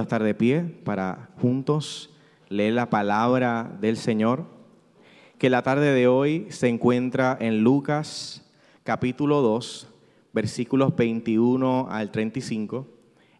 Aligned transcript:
a 0.00 0.02
estar 0.02 0.22
de 0.22 0.34
pie 0.34 0.62
para 0.84 1.30
juntos 1.40 2.10
leer 2.48 2.74
la 2.74 2.90
palabra 2.90 3.76
del 3.80 3.96
Señor, 3.96 4.44
que 5.38 5.50
la 5.50 5.62
tarde 5.62 5.92
de 5.92 6.06
hoy 6.06 6.46
se 6.50 6.68
encuentra 6.68 7.36
en 7.40 7.62
Lucas 7.62 8.44
capítulo 8.84 9.42
2, 9.42 9.88
versículos 10.32 10.94
21 10.94 11.88
al 11.90 12.10
35. 12.10 12.86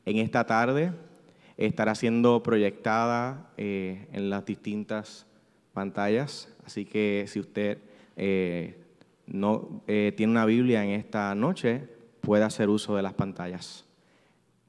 En 0.05 0.19
esta 0.19 0.45
tarde 0.45 0.93
estará 1.57 1.95
siendo 1.95 2.43
proyectada 2.43 3.51
eh, 3.57 4.09
en 4.13 4.29
las 4.29 4.45
distintas 4.45 5.27
pantallas, 5.73 6.55
así 6.65 6.85
que 6.85 7.25
si 7.29 7.41
usted 7.41 7.79
eh, 8.17 8.83
no 9.27 9.83
eh, 9.87 10.13
tiene 10.17 10.33
una 10.33 10.47
Biblia 10.47 10.85
en 10.85 10.91
esta 10.91 11.35
noche, 11.35 11.89
puede 12.21 12.45
hacer 12.45 12.69
uso 12.69 12.97
de 12.97 13.03
las 13.03 13.15
pantallas. 13.15 13.86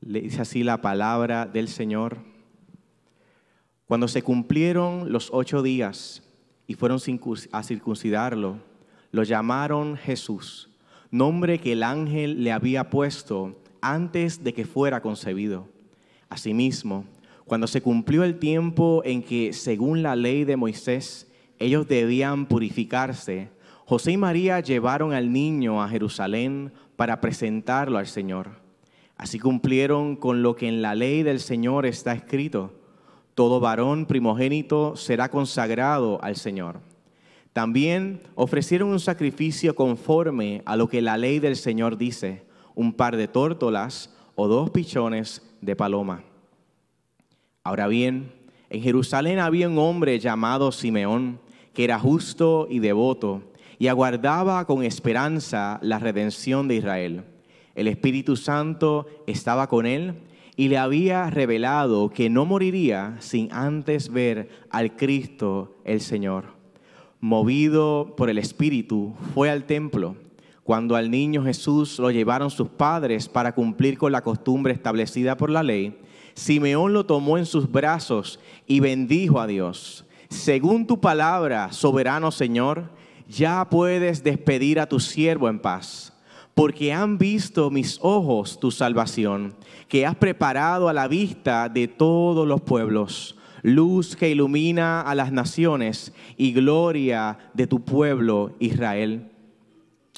Le 0.01 0.21
dice 0.21 0.41
así 0.41 0.63
la 0.63 0.81
palabra 0.81 1.45
del 1.45 1.67
Señor. 1.67 2.17
Cuando 3.87 4.07
se 4.07 4.21
cumplieron 4.21 5.11
los 5.11 5.29
ocho 5.31 5.61
días 5.61 6.23
y 6.67 6.75
fueron 6.75 6.99
a 7.51 7.63
circuncidarlo, 7.63 8.59
lo 9.11 9.23
llamaron 9.23 9.97
Jesús, 9.97 10.69
nombre 11.09 11.59
que 11.59 11.73
el 11.73 11.83
ángel 11.83 12.43
le 12.43 12.51
había 12.51 12.89
puesto 12.89 13.61
antes 13.81 14.43
de 14.43 14.53
que 14.53 14.65
fuera 14.65 15.01
concebido. 15.01 15.67
Asimismo, 16.29 17.05
cuando 17.45 17.67
se 17.67 17.81
cumplió 17.81 18.23
el 18.23 18.39
tiempo 18.39 19.01
en 19.05 19.23
que, 19.23 19.53
según 19.53 20.03
la 20.03 20.15
ley 20.17 20.43
de 20.43 20.57
Moisés, 20.57 21.31
ellos 21.59 21.87
debían 21.87 22.45
purificarse, 22.45 23.49
José 23.85 24.11
y 24.11 24.17
María 24.17 24.59
llevaron 24.59 25.13
al 25.13 25.31
niño 25.31 25.81
a 25.81 25.87
Jerusalén 25.87 26.73
para 26.97 27.21
presentarlo 27.21 27.97
al 27.97 28.07
Señor. 28.07 28.66
Así 29.17 29.39
cumplieron 29.39 30.15
con 30.15 30.43
lo 30.43 30.55
que 30.55 30.67
en 30.67 30.81
la 30.81 30.95
ley 30.95 31.23
del 31.23 31.39
Señor 31.39 31.85
está 31.85 32.13
escrito. 32.13 32.73
Todo 33.33 33.59
varón 33.59 34.05
primogénito 34.05 34.95
será 34.95 35.29
consagrado 35.29 36.19
al 36.23 36.35
Señor. 36.35 36.79
También 37.53 38.21
ofrecieron 38.35 38.89
un 38.89 38.99
sacrificio 38.99 39.75
conforme 39.75 40.61
a 40.65 40.75
lo 40.75 40.87
que 40.87 41.01
la 41.01 41.17
ley 41.17 41.39
del 41.39 41.55
Señor 41.55 41.97
dice, 41.97 42.45
un 42.75 42.93
par 42.93 43.17
de 43.17 43.27
tórtolas 43.27 44.13
o 44.35 44.47
dos 44.47 44.69
pichones 44.69 45.41
de 45.61 45.75
paloma. 45.75 46.23
Ahora 47.63 47.87
bien, 47.87 48.31
en 48.69 48.81
Jerusalén 48.81 49.39
había 49.39 49.67
un 49.67 49.79
hombre 49.79 50.19
llamado 50.19 50.71
Simeón, 50.71 51.39
que 51.73 51.83
era 51.83 51.99
justo 51.99 52.67
y 52.69 52.79
devoto 52.79 53.41
y 53.79 53.87
aguardaba 53.87 54.65
con 54.65 54.83
esperanza 54.83 55.79
la 55.81 55.99
redención 55.99 56.67
de 56.67 56.75
Israel. 56.75 57.23
El 57.77 57.87
Espíritu 57.87 58.35
Santo 58.35 59.05
estaba 59.27 59.67
con 59.67 59.85
él 59.85 60.15
y 60.55 60.67
le 60.67 60.79
había 60.79 61.29
revelado 61.29 62.09
que 62.09 62.27
no 62.27 62.43
moriría 62.43 63.15
sin 63.19 63.53
antes 63.53 64.11
ver 64.11 64.49
al 64.71 64.95
Cristo 64.95 65.77
el 65.85 66.01
Señor. 66.01 66.45
Movido 67.19 68.15
por 68.17 68.31
el 68.31 68.39
Espíritu, 68.39 69.13
fue 69.35 69.51
al 69.51 69.65
templo. 69.65 70.15
Cuando 70.63 70.95
al 70.95 71.11
niño 71.11 71.43
Jesús 71.43 71.99
lo 71.99 72.09
llevaron 72.09 72.49
sus 72.49 72.67
padres 72.67 73.29
para 73.29 73.53
cumplir 73.53 73.99
con 73.99 74.11
la 74.11 74.23
costumbre 74.23 74.73
establecida 74.73 75.37
por 75.37 75.51
la 75.51 75.61
ley, 75.61 75.99
Simeón 76.33 76.93
lo 76.93 77.05
tomó 77.05 77.37
en 77.37 77.45
sus 77.45 77.71
brazos 77.71 78.39
y 78.65 78.79
bendijo 78.79 79.39
a 79.39 79.45
Dios. 79.45 80.03
Según 80.29 80.87
tu 80.87 80.99
palabra, 80.99 81.71
soberano 81.71 82.31
Señor, 82.31 82.89
ya 83.29 83.69
puedes 83.69 84.23
despedir 84.23 84.79
a 84.79 84.89
tu 84.89 84.99
siervo 84.99 85.47
en 85.47 85.59
paz, 85.59 86.16
porque 86.57 86.91
han 86.91 87.19
visto 87.19 87.69
mis 87.69 87.99
ojos 88.01 88.59
tu 88.59 88.71
salvación, 88.71 89.53
que 89.87 90.07
has 90.07 90.15
preparado 90.15 90.89
a 90.89 90.93
la 90.93 91.07
vista 91.07 91.69
de 91.69 91.87
todos 91.87 92.47
los 92.47 92.61
pueblos, 92.61 93.37
luz 93.61 94.15
que 94.15 94.31
ilumina 94.31 95.01
a 95.01 95.13
las 95.13 95.31
naciones 95.31 96.13
y 96.35 96.53
gloria 96.53 97.37
de 97.53 97.67
tu 97.67 97.85
pueblo 97.85 98.55
Israel. 98.57 99.29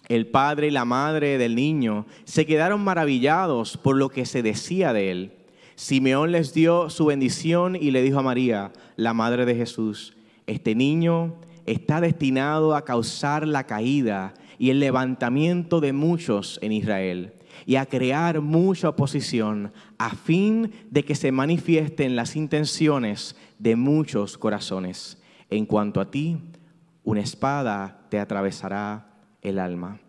El 0.07 0.27
padre 0.27 0.67
y 0.67 0.71
la 0.71 0.85
madre 0.85 1.37
del 1.37 1.55
niño 1.55 2.05
se 2.23 2.45
quedaron 2.45 2.85
maravillados 2.85 3.75
por 3.75 3.97
lo 3.97 4.07
que 4.07 4.25
se 4.25 4.41
decía 4.41 4.93
de 4.93 5.11
él. 5.11 5.33
Simeón 5.75 6.31
les 6.31 6.53
dio 6.53 6.89
su 6.89 7.07
bendición 7.07 7.75
y 7.75 7.91
le 7.91 8.01
dijo 8.01 8.19
a 8.19 8.23
María, 8.23 8.71
la 8.95 9.13
madre 9.13 9.45
de 9.45 9.55
Jesús, 9.55 10.15
este 10.47 10.73
niño 10.73 11.35
está 11.65 11.99
destinado 11.99 12.75
a 12.75 12.85
causar 12.85 13.45
la 13.45 13.65
caída 13.65 14.33
y 14.59 14.69
el 14.69 14.79
levantamiento 14.79 15.79
de 15.79 15.93
muchos 15.93 16.59
en 16.61 16.73
Israel 16.73 17.33
y 17.65 17.77
a 17.77 17.85
crear 17.85 18.41
mucha 18.41 18.89
oposición 18.89 19.71
a 19.97 20.11
fin 20.11 20.71
de 20.91 21.03
que 21.03 21.15
se 21.15 21.31
manifiesten 21.31 22.15
las 22.15 22.35
intenciones 22.35 23.35
de 23.57 23.75
muchos 23.75 24.37
corazones. 24.37 25.21
En 25.49 25.65
cuanto 25.65 25.99
a 26.01 26.11
ti, 26.11 26.37
una 27.03 27.21
espada 27.21 28.01
te 28.09 28.19
atravesará 28.19 29.07
el 29.41 29.57
alma. 29.59 29.99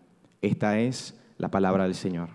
Esta 0.41 0.79
es 0.79 1.19
la 1.37 1.49
palabra 1.49 1.85
del 1.85 1.95
Señor. 1.95 2.29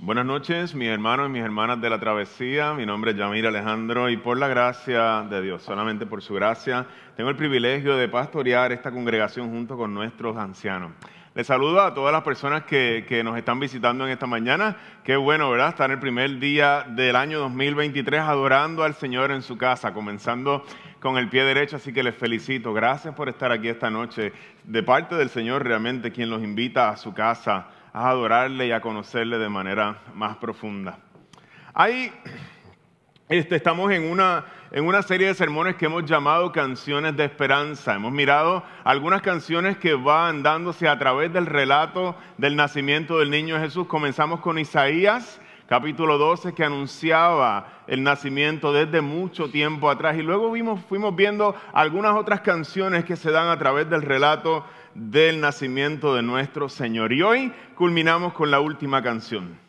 Buenas 0.00 0.26
noches, 0.26 0.76
mis 0.76 0.88
hermanos 0.88 1.28
y 1.28 1.32
mis 1.32 1.42
hermanas 1.42 1.80
de 1.80 1.90
la 1.90 1.98
travesía. 1.98 2.72
Mi 2.72 2.86
nombre 2.86 3.10
es 3.10 3.16
Yamir 3.16 3.48
Alejandro 3.48 4.08
y 4.08 4.16
por 4.16 4.38
la 4.38 4.46
gracia 4.46 5.26
de 5.28 5.42
Dios, 5.42 5.62
solamente 5.62 6.06
por 6.06 6.22
su 6.22 6.34
gracia, 6.34 6.86
tengo 7.16 7.30
el 7.30 7.36
privilegio 7.36 7.96
de 7.96 8.08
pastorear 8.08 8.70
esta 8.70 8.92
congregación 8.92 9.50
junto 9.50 9.76
con 9.76 9.92
nuestros 9.92 10.36
ancianos. 10.36 10.92
Les 11.38 11.46
saludo 11.46 11.80
a 11.80 11.94
todas 11.94 12.12
las 12.12 12.24
personas 12.24 12.64
que, 12.64 13.06
que, 13.08 13.22
nos 13.22 13.38
están 13.38 13.60
visitando 13.60 14.04
en 14.04 14.10
esta 14.10 14.26
mañana. 14.26 14.76
Qué 15.04 15.14
bueno, 15.14 15.48
¿verdad? 15.48 15.68
Estar 15.68 15.88
el 15.92 16.00
primer 16.00 16.40
día 16.40 16.84
del 16.88 17.14
año 17.14 17.38
2023 17.38 18.22
adorando 18.22 18.82
al 18.82 18.94
Señor 18.94 19.30
en 19.30 19.42
su 19.42 19.56
casa, 19.56 19.94
comenzando 19.94 20.64
con 20.98 21.16
el 21.16 21.28
pie 21.28 21.44
derecho, 21.44 21.76
así 21.76 21.92
que 21.92 22.02
les 22.02 22.16
felicito. 22.16 22.74
Gracias 22.74 23.14
por 23.14 23.28
estar 23.28 23.52
aquí 23.52 23.68
esta 23.68 23.88
noche. 23.88 24.32
De 24.64 24.82
parte 24.82 25.14
del 25.14 25.28
Señor, 25.28 25.64
realmente, 25.64 26.10
quien 26.10 26.28
los 26.28 26.42
invita 26.42 26.88
a 26.88 26.96
su 26.96 27.14
casa 27.14 27.68
a 27.92 28.08
adorarle 28.08 28.66
y 28.66 28.72
a 28.72 28.80
conocerle 28.80 29.38
de 29.38 29.48
manera 29.48 30.00
más 30.14 30.38
profunda. 30.38 30.98
Ahí 31.72 32.12
este, 33.28 33.54
estamos 33.54 33.92
en 33.92 34.10
una, 34.10 34.44
en 34.70 34.84
una 34.84 35.02
serie 35.02 35.28
de 35.28 35.34
sermones 35.34 35.76
que 35.76 35.86
hemos 35.86 36.04
llamado 36.04 36.52
canciones 36.52 37.16
de 37.16 37.24
esperanza. 37.24 37.94
Hemos 37.94 38.12
mirado 38.12 38.62
algunas 38.84 39.22
canciones 39.22 39.78
que 39.78 39.94
van 39.94 40.42
dándose 40.42 40.88
a 40.88 40.98
través 40.98 41.32
del 41.32 41.46
relato 41.46 42.14
del 42.36 42.54
nacimiento 42.54 43.18
del 43.18 43.30
niño 43.30 43.58
Jesús. 43.58 43.86
Comenzamos 43.86 44.40
con 44.40 44.58
Isaías, 44.58 45.40
capítulo 45.68 46.18
12, 46.18 46.52
que 46.52 46.64
anunciaba 46.64 47.82
el 47.86 48.02
nacimiento 48.02 48.72
desde 48.72 49.00
mucho 49.00 49.50
tiempo 49.50 49.88
atrás. 49.88 50.16
Y 50.18 50.22
luego 50.22 50.52
fuimos 50.86 51.16
viendo 51.16 51.54
algunas 51.72 52.14
otras 52.14 52.42
canciones 52.42 53.04
que 53.04 53.16
se 53.16 53.30
dan 53.30 53.48
a 53.48 53.58
través 53.58 53.88
del 53.88 54.02
relato 54.02 54.66
del 54.94 55.40
nacimiento 55.40 56.14
de 56.14 56.22
nuestro 56.22 56.68
Señor. 56.68 57.12
Y 57.14 57.22
hoy 57.22 57.52
culminamos 57.74 58.34
con 58.34 58.50
la 58.50 58.60
última 58.60 59.02
canción. 59.02 59.67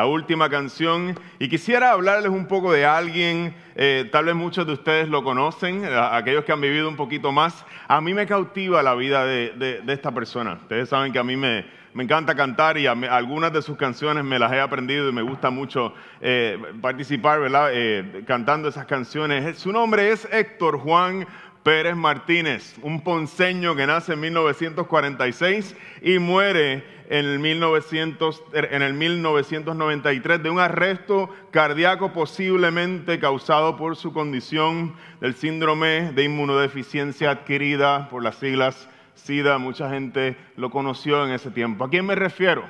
La 0.00 0.06
última 0.06 0.48
canción, 0.48 1.14
y 1.38 1.50
quisiera 1.50 1.90
hablarles 1.90 2.30
un 2.30 2.46
poco 2.46 2.72
de 2.72 2.86
alguien, 2.86 3.54
eh, 3.74 4.08
tal 4.10 4.24
vez 4.24 4.34
muchos 4.34 4.66
de 4.66 4.72
ustedes 4.72 5.10
lo 5.10 5.22
conocen, 5.22 5.84
aquellos 5.84 6.42
que 6.46 6.52
han 6.52 6.60
vivido 6.62 6.88
un 6.88 6.96
poquito 6.96 7.32
más. 7.32 7.66
A 7.86 8.00
mí 8.00 8.14
me 8.14 8.26
cautiva 8.26 8.82
la 8.82 8.94
vida 8.94 9.26
de, 9.26 9.82
esta 9.88 10.10
persona. 10.10 10.54
Ustedes 10.54 10.88
saben 10.88 11.12
que 11.12 11.18
a 11.18 11.22
mí 11.22 11.36
me, 11.36 11.66
encanta 11.94 12.34
cantar 12.34 12.78
y 12.78 12.86
algunas 12.86 13.52
de 13.52 13.60
sus 13.60 13.76
canciones 13.76 14.24
me 14.24 14.38
las 14.38 14.50
he 14.52 14.60
aprendido 14.60 15.06
y 15.10 15.12
me 15.12 15.20
gusta 15.20 15.50
mucho 15.50 15.92
eh, 16.22 16.56
participar, 16.80 17.38
¿verdad? 17.38 17.68
Eh, 17.70 18.24
cantando 18.26 18.70
esas 18.70 18.86
canciones. 18.86 19.58
Su 19.58 19.70
nombre 19.70 20.12
es 20.12 20.26
Héctor 20.32 20.78
Juan 20.78 21.26
Pérez 21.62 21.94
Martínez, 21.94 22.76
un 22.82 23.02
ponceño 23.02 23.76
que 23.76 23.86
nace 23.86 24.14
en 24.14 24.20
1946 24.20 25.76
y 26.02 26.18
muere 26.18 26.84
en 27.10 27.26
el, 27.26 27.38
1900, 27.38 28.42
en 28.54 28.82
el 28.82 28.94
1993 28.94 30.42
de 30.42 30.48
un 30.48 30.58
arresto 30.58 31.28
cardíaco 31.50 32.12
posiblemente 32.12 33.18
causado 33.18 33.76
por 33.76 33.96
su 33.96 34.12
condición 34.12 34.94
del 35.20 35.34
síndrome 35.34 36.12
de 36.12 36.24
inmunodeficiencia 36.24 37.30
adquirida 37.30 38.08
por 38.08 38.22
las 38.22 38.36
siglas 38.36 38.88
SIDA. 39.14 39.58
Mucha 39.58 39.90
gente 39.90 40.36
lo 40.56 40.70
conoció 40.70 41.26
en 41.26 41.32
ese 41.32 41.50
tiempo. 41.50 41.84
¿A 41.84 41.90
quién 41.90 42.06
me 42.06 42.14
refiero? 42.14 42.64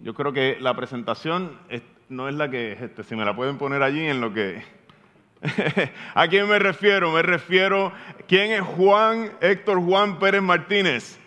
Yo 0.00 0.14
creo 0.14 0.32
que 0.32 0.58
la 0.60 0.76
presentación 0.76 1.58
no 2.08 2.28
es 2.28 2.34
la 2.34 2.50
que, 2.50 2.72
este, 2.72 3.02
si 3.02 3.16
me 3.16 3.24
la 3.24 3.34
pueden 3.34 3.58
poner 3.58 3.82
allí 3.82 4.06
en 4.06 4.20
lo 4.20 4.32
que 4.32 4.62
¿A 6.14 6.28
quién 6.28 6.48
me 6.48 6.58
refiero? 6.58 7.12
Me 7.12 7.22
refiero, 7.22 7.92
¿quién 8.26 8.50
es 8.52 8.60
Juan, 8.60 9.32
Héctor 9.40 9.80
Juan 9.84 10.18
Pérez 10.18 10.42
Martínez? 10.42 11.18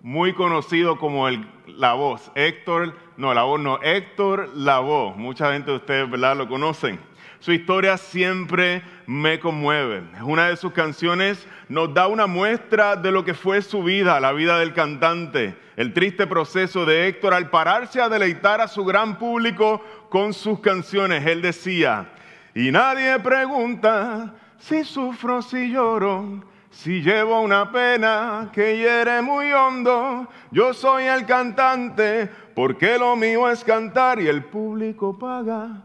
Muy 0.00 0.32
conocido 0.32 0.98
como 0.98 1.28
el, 1.28 1.46
la 1.66 1.92
voz. 1.92 2.32
Héctor, 2.34 2.96
no, 3.16 3.34
la 3.34 3.42
voz 3.42 3.60
no, 3.60 3.80
Héctor 3.82 4.50
La 4.54 4.80
Voz. 4.80 5.16
Mucha 5.16 5.52
gente 5.52 5.70
de 5.70 5.76
ustedes, 5.76 6.10
¿verdad? 6.10 6.36
Lo 6.36 6.48
conocen. 6.48 6.98
Su 7.38 7.52
historia 7.52 7.96
siempre 7.96 8.82
me 9.06 9.38
conmueve. 9.38 10.02
Una 10.22 10.48
de 10.48 10.56
sus 10.56 10.72
canciones 10.72 11.46
nos 11.68 11.92
da 11.92 12.06
una 12.06 12.26
muestra 12.26 12.96
de 12.96 13.10
lo 13.10 13.24
que 13.24 13.34
fue 13.34 13.62
su 13.62 13.82
vida, 13.82 14.20
la 14.20 14.32
vida 14.32 14.58
del 14.60 14.72
cantante, 14.72 15.56
el 15.76 15.92
triste 15.92 16.26
proceso 16.26 16.86
de 16.86 17.08
Héctor 17.08 17.34
al 17.34 17.50
pararse 17.50 18.00
a 18.00 18.08
deleitar 18.08 18.60
a 18.60 18.68
su 18.68 18.84
gran 18.84 19.18
público 19.18 19.84
con 20.08 20.32
sus 20.32 20.60
canciones. 20.60 21.26
Él 21.26 21.42
decía, 21.42 22.12
y 22.54 22.70
nadie 22.70 23.18
pregunta 23.20 24.34
si 24.58 24.84
sufro, 24.84 25.42
si 25.42 25.70
lloro, 25.70 26.44
si 26.70 27.02
llevo 27.02 27.40
una 27.40 27.72
pena 27.72 28.50
que 28.52 28.76
hiere 28.76 29.22
muy 29.22 29.50
hondo. 29.52 30.28
Yo 30.50 30.72
soy 30.72 31.04
el 31.04 31.26
cantante, 31.26 32.30
porque 32.54 32.98
lo 32.98 33.16
mío 33.16 33.50
es 33.50 33.64
cantar 33.64 34.20
y 34.20 34.28
el 34.28 34.44
público 34.44 35.18
paga 35.18 35.82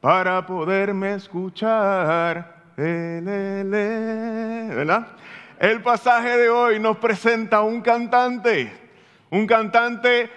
para 0.00 0.46
poderme 0.46 1.14
escuchar. 1.14 2.56
¿Verdad? 2.76 4.06
El 5.58 5.82
pasaje 5.82 6.36
de 6.36 6.50
hoy 6.50 6.78
nos 6.78 6.98
presenta 6.98 7.62
un 7.62 7.80
cantante, 7.80 8.70
un 9.30 9.46
cantante 9.46 10.30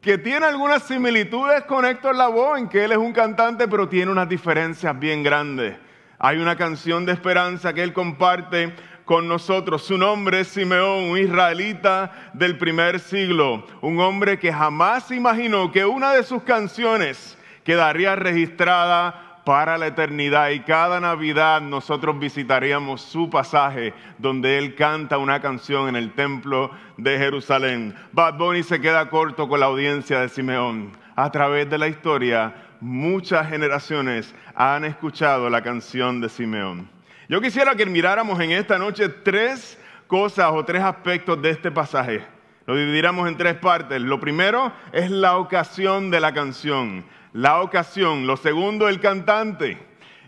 que 0.00 0.16
tiene 0.16 0.46
algunas 0.46 0.84
similitudes 0.84 1.64
con 1.64 1.84
Héctor 1.84 2.16
Lavoe, 2.16 2.58
en 2.58 2.68
que 2.68 2.84
él 2.84 2.92
es 2.92 2.98
un 2.98 3.12
cantante, 3.12 3.68
pero 3.68 3.88
tiene 3.88 4.10
unas 4.10 4.28
diferencias 4.28 4.98
bien 4.98 5.22
grandes. 5.22 5.76
Hay 6.18 6.38
una 6.38 6.56
canción 6.56 7.04
de 7.04 7.12
esperanza 7.12 7.74
que 7.74 7.82
él 7.82 7.92
comparte 7.92 8.74
con 9.04 9.28
nosotros. 9.28 9.84
Su 9.84 9.98
nombre 9.98 10.40
es 10.40 10.48
Simeón, 10.48 11.10
un 11.10 11.18
israelita 11.18 12.30
del 12.32 12.56
primer 12.56 12.98
siglo, 13.00 13.66
un 13.82 14.00
hombre 14.00 14.38
que 14.38 14.52
jamás 14.52 15.10
imaginó 15.10 15.70
que 15.70 15.84
una 15.84 16.14
de 16.14 16.22
sus 16.22 16.42
canciones 16.44 17.36
quedaría 17.62 18.16
registrada 18.16 19.29
para 19.44 19.78
la 19.78 19.88
eternidad 19.88 20.50
y 20.50 20.60
cada 20.60 21.00
Navidad 21.00 21.60
nosotros 21.60 22.18
visitaríamos 22.18 23.00
su 23.00 23.30
pasaje 23.30 23.94
donde 24.18 24.58
él 24.58 24.74
canta 24.74 25.18
una 25.18 25.40
canción 25.40 25.88
en 25.88 25.96
el 25.96 26.12
templo 26.12 26.70
de 26.96 27.18
Jerusalén. 27.18 27.94
Bad 28.12 28.38
Bunny 28.38 28.62
se 28.62 28.80
queda 28.80 29.08
corto 29.08 29.48
con 29.48 29.60
la 29.60 29.66
audiencia 29.66 30.20
de 30.20 30.28
Simeón. 30.28 30.92
A 31.16 31.30
través 31.30 31.68
de 31.68 31.78
la 31.78 31.88
historia, 31.88 32.54
muchas 32.80 33.48
generaciones 33.48 34.34
han 34.54 34.84
escuchado 34.84 35.50
la 35.50 35.62
canción 35.62 36.20
de 36.20 36.28
Simeón. 36.28 36.88
Yo 37.28 37.40
quisiera 37.40 37.74
que 37.74 37.86
miráramos 37.86 38.40
en 38.40 38.52
esta 38.52 38.78
noche 38.78 39.08
tres 39.08 39.78
cosas 40.06 40.50
o 40.52 40.64
tres 40.64 40.82
aspectos 40.82 41.40
de 41.40 41.50
este 41.50 41.70
pasaje. 41.70 42.24
Lo 42.66 42.76
dividiéramos 42.76 43.28
en 43.28 43.36
tres 43.36 43.54
partes. 43.54 44.00
Lo 44.00 44.20
primero 44.20 44.72
es 44.92 45.10
la 45.10 45.36
ocasión 45.36 46.10
de 46.10 46.20
la 46.20 46.32
canción 46.32 47.04
la 47.32 47.60
ocasión. 47.60 48.26
Lo 48.26 48.36
segundo, 48.36 48.88
el 48.88 49.00
cantante. 49.00 49.78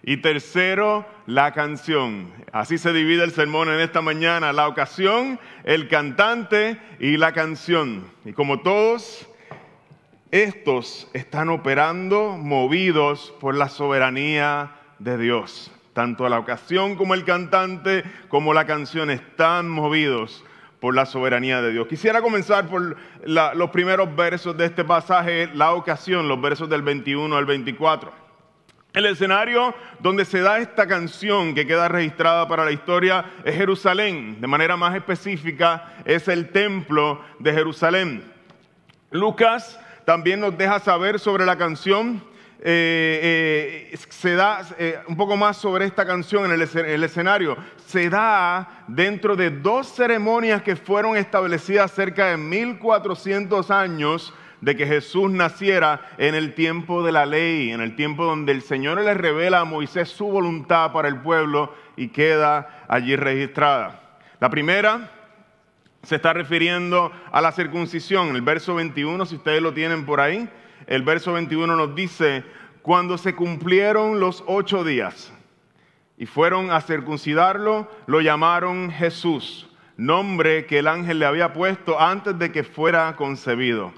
Y 0.04 0.16
tercero, 0.16 1.06
la 1.26 1.52
canción. 1.52 2.32
Así 2.52 2.76
se 2.76 2.92
divide 2.92 3.22
el 3.24 3.32
sermón 3.32 3.68
en 3.68 3.80
esta 3.80 4.02
mañana. 4.02 4.52
La 4.52 4.68
ocasión, 4.68 5.38
el 5.64 5.88
cantante 5.88 6.78
y 6.98 7.16
la 7.16 7.32
canción. 7.32 8.10
Y 8.24 8.32
como 8.32 8.60
todos, 8.60 9.28
estos 10.32 11.08
están 11.12 11.50
operando 11.50 12.36
movidos 12.36 13.32
por 13.40 13.54
la 13.54 13.68
soberanía 13.68 14.72
de 14.98 15.18
Dios. 15.18 15.70
Tanto 15.92 16.28
la 16.28 16.38
ocasión 16.38 16.96
como 16.96 17.14
el 17.14 17.24
cantante 17.24 18.02
como 18.28 18.54
la 18.54 18.64
canción 18.64 19.10
están 19.10 19.68
movidos 19.68 20.42
por 20.82 20.96
la 20.96 21.06
soberanía 21.06 21.62
de 21.62 21.70
Dios. 21.70 21.86
Quisiera 21.86 22.20
comenzar 22.20 22.66
por 22.66 22.96
los 23.24 23.70
primeros 23.70 24.16
versos 24.16 24.56
de 24.56 24.64
este 24.64 24.82
pasaje, 24.82 25.48
la 25.54 25.74
ocasión, 25.74 26.26
los 26.26 26.40
versos 26.42 26.68
del 26.68 26.82
21 26.82 27.36
al 27.36 27.46
24. 27.46 28.12
El 28.92 29.06
escenario 29.06 29.76
donde 30.00 30.24
se 30.24 30.40
da 30.40 30.58
esta 30.58 30.88
canción 30.88 31.54
que 31.54 31.68
queda 31.68 31.86
registrada 31.86 32.48
para 32.48 32.64
la 32.64 32.72
historia 32.72 33.24
es 33.44 33.54
Jerusalén. 33.54 34.40
De 34.40 34.48
manera 34.48 34.76
más 34.76 34.96
específica, 34.96 35.94
es 36.04 36.26
el 36.26 36.48
templo 36.48 37.20
de 37.38 37.52
Jerusalén. 37.52 38.24
Lucas 39.12 39.78
también 40.04 40.40
nos 40.40 40.58
deja 40.58 40.80
saber 40.80 41.20
sobre 41.20 41.46
la 41.46 41.56
canción 41.56 42.24
eh, 42.64 43.90
eh, 43.92 43.96
se 44.08 44.36
da 44.36 44.62
eh, 44.78 45.00
un 45.08 45.16
poco 45.16 45.36
más 45.36 45.56
sobre 45.56 45.84
esta 45.84 46.06
canción 46.06 46.44
en 46.44 46.52
el, 46.52 47.02
escenario. 47.02 47.56
Se 47.86 48.08
da 48.08 48.84
dentro 48.86 49.34
de 49.34 49.50
dos 49.50 49.88
ceremonias 49.88 50.62
que 50.62 50.76
fueron 50.76 51.16
establecidas 51.16 51.90
cerca 51.90 52.26
de 52.26 52.36
1400 52.36 53.68
años 53.72 54.32
de 54.60 54.76
que 54.76 54.86
Jesús 54.86 55.28
naciera 55.32 56.08
en 56.18 56.36
el 56.36 56.54
tiempo 56.54 57.02
de 57.02 57.10
la 57.10 57.26
ley, 57.26 57.72
en 57.72 57.80
el 57.80 57.96
tiempo 57.96 58.24
donde 58.24 58.52
el 58.52 58.62
Señor 58.62 59.00
le 59.00 59.12
revela 59.12 59.58
a 59.58 59.64
Moisés 59.64 60.08
su 60.08 60.26
voluntad 60.28 60.92
para 60.92 61.08
el 61.08 61.20
pueblo 61.20 61.74
y 61.96 62.08
queda 62.08 62.84
allí 62.86 63.16
registrada. 63.16 64.20
La 64.38 64.50
primera 64.50 65.10
se 66.04 66.14
está 66.14 66.32
refiriendo 66.32 67.10
a 67.32 67.40
la 67.40 67.50
circuncisión, 67.50 68.36
el 68.36 68.42
verso 68.42 68.76
21, 68.76 69.26
si 69.26 69.34
ustedes 69.34 69.60
lo 69.60 69.74
tienen 69.74 70.06
por 70.06 70.20
ahí 70.20 70.48
el 70.86 71.02
verso 71.02 71.32
21 71.32 71.76
nos 71.76 71.94
dice, 71.94 72.44
cuando 72.82 73.16
se 73.16 73.34
cumplieron 73.34 74.20
los 74.20 74.42
ocho 74.46 74.84
días 74.84 75.32
y 76.18 76.26
fueron 76.26 76.70
a 76.70 76.80
circuncidarlo, 76.80 77.88
lo 78.06 78.20
llamaron 78.20 78.90
Jesús, 78.90 79.68
nombre 79.96 80.66
que 80.66 80.80
el 80.80 80.88
ángel 80.88 81.18
le 81.18 81.26
había 81.26 81.52
puesto 81.52 82.00
antes 82.00 82.38
de 82.38 82.52
que 82.52 82.64
fuera 82.64 83.14
concebido. 83.16 83.92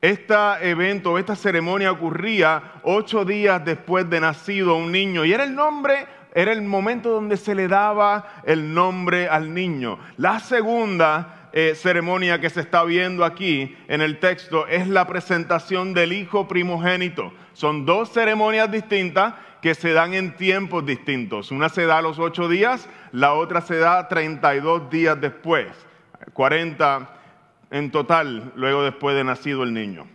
Este 0.00 0.34
evento, 0.62 1.18
esta 1.18 1.34
ceremonia 1.34 1.90
ocurría 1.90 2.80
ocho 2.84 3.24
días 3.24 3.64
después 3.64 4.08
de 4.08 4.20
nacido 4.20 4.76
un 4.76 4.92
niño 4.92 5.24
y 5.24 5.32
era 5.32 5.42
el 5.42 5.54
nombre, 5.54 6.06
era 6.34 6.52
el 6.52 6.62
momento 6.62 7.10
donde 7.10 7.36
se 7.36 7.54
le 7.54 7.66
daba 7.66 8.42
el 8.44 8.72
nombre 8.72 9.28
al 9.28 9.52
niño. 9.52 9.98
La 10.16 10.38
segunda 10.38 11.37
eh, 11.52 11.74
ceremonia 11.74 12.40
que 12.40 12.50
se 12.50 12.60
está 12.60 12.84
viendo 12.84 13.24
aquí 13.24 13.76
en 13.88 14.00
el 14.00 14.18
texto 14.18 14.66
es 14.66 14.88
la 14.88 15.06
presentación 15.06 15.94
del 15.94 16.12
hijo 16.12 16.46
primogénito. 16.48 17.32
Son 17.52 17.86
dos 17.86 18.10
ceremonias 18.12 18.70
distintas 18.70 19.34
que 19.62 19.74
se 19.74 19.92
dan 19.92 20.14
en 20.14 20.36
tiempos 20.36 20.84
distintos. 20.84 21.50
Una 21.50 21.68
se 21.68 21.86
da 21.86 21.98
a 21.98 22.02
los 22.02 22.18
ocho 22.18 22.48
días, 22.48 22.88
la 23.12 23.34
otra 23.34 23.60
se 23.60 23.76
da 23.76 24.08
32 24.08 24.90
días 24.90 25.20
después, 25.20 25.66
40 26.32 27.14
en 27.70 27.90
total, 27.90 28.52
luego 28.54 28.82
después 28.82 29.16
de 29.16 29.24
nacido 29.24 29.62
el 29.62 29.74
niño. 29.74 30.06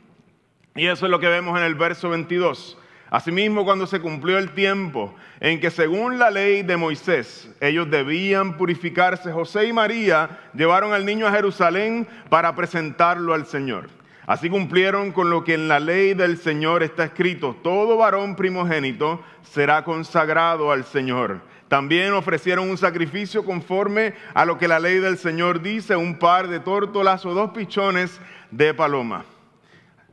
Y 0.76 0.88
eso 0.88 1.06
es 1.06 1.12
lo 1.12 1.20
que 1.20 1.28
vemos 1.28 1.58
en 1.58 1.66
el 1.66 1.76
verso 1.76 2.10
22. 2.10 2.78
Asimismo, 3.14 3.64
cuando 3.64 3.86
se 3.86 4.00
cumplió 4.00 4.40
el 4.40 4.54
tiempo 4.56 5.14
en 5.40 5.60
que 5.60 5.70
según 5.70 6.18
la 6.18 6.32
ley 6.32 6.64
de 6.64 6.78
Moisés 6.78 7.48
ellos 7.62 7.88
debían 7.92 8.58
purificarse, 8.58 9.32
José 9.32 9.68
y 9.68 9.72
María 9.72 10.50
llevaron 10.56 10.94
al 10.94 11.06
niño 11.06 11.28
a 11.28 11.32
Jerusalén 11.32 12.08
para 12.30 12.56
presentarlo 12.56 13.36
al 13.36 13.46
Señor. 13.46 13.88
Así 14.26 14.50
cumplieron 14.50 15.12
con 15.12 15.30
lo 15.30 15.44
que 15.44 15.54
en 15.54 15.68
la 15.68 15.80
ley 15.80 16.16
del 16.16 16.40
Señor 16.40 16.82
está 16.82 17.04
escrito, 17.04 17.56
todo 17.62 17.98
varón 17.98 18.36
primogénito 18.36 19.22
será 19.44 19.84
consagrado 19.84 20.72
al 20.72 20.84
Señor. 20.84 21.40
También 21.68 22.14
ofrecieron 22.14 22.68
un 22.68 22.80
sacrificio 22.80 23.46
conforme 23.46 24.16
a 24.34 24.44
lo 24.44 24.58
que 24.58 24.68
la 24.68 24.80
ley 24.80 24.98
del 24.98 25.20
Señor 25.20 25.62
dice, 25.62 25.96
un 25.96 26.18
par 26.18 26.48
de 26.48 26.60
tórtolas 26.60 27.24
o 27.28 27.36
dos 27.36 27.52
pichones 27.52 28.20
de 28.50 28.74
paloma. 28.74 29.24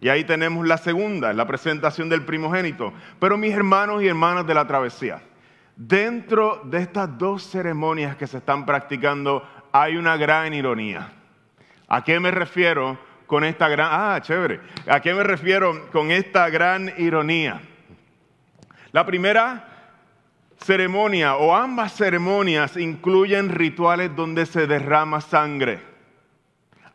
Y 0.01 0.09
ahí 0.09 0.25
tenemos 0.25 0.67
la 0.67 0.79
segunda, 0.79 1.33
la 1.33 1.47
presentación 1.47 2.09
del 2.09 2.25
primogénito. 2.25 2.93
Pero 3.19 3.37
mis 3.37 3.55
hermanos 3.55 4.03
y 4.03 4.09
hermanas 4.09 4.47
de 4.47 4.55
la 4.55 4.67
travesía, 4.67 5.23
dentro 5.77 6.63
de 6.65 6.79
estas 6.79 7.19
dos 7.19 7.43
ceremonias 7.43 8.17
que 8.17 8.27
se 8.27 8.39
están 8.39 8.65
practicando 8.65 9.47
hay 9.73 9.97
una 9.97 10.17
gran 10.17 10.55
ironía. 10.55 11.13
¿A 11.89 12.03
qué 12.03 12.19
me 12.19 12.31
refiero 12.31 12.99
con 13.27 13.45
esta 13.45 13.69
gran... 13.69 13.89
Ah, 13.93 14.21
chévere. 14.23 14.61
¿A 14.89 15.01
qué 15.01 15.13
me 15.13 15.23
refiero 15.23 15.91
con 15.93 16.11
esta 16.11 16.49
gran 16.49 16.93
ironía? 16.99 17.61
La 18.93 19.05
primera 19.05 19.67
ceremonia 20.57 21.37
o 21.37 21.55
ambas 21.55 21.95
ceremonias 21.95 22.77
incluyen 22.77 23.49
rituales 23.51 24.15
donde 24.17 24.47
se 24.47 24.67
derrama 24.67 25.21
sangre. 25.21 25.81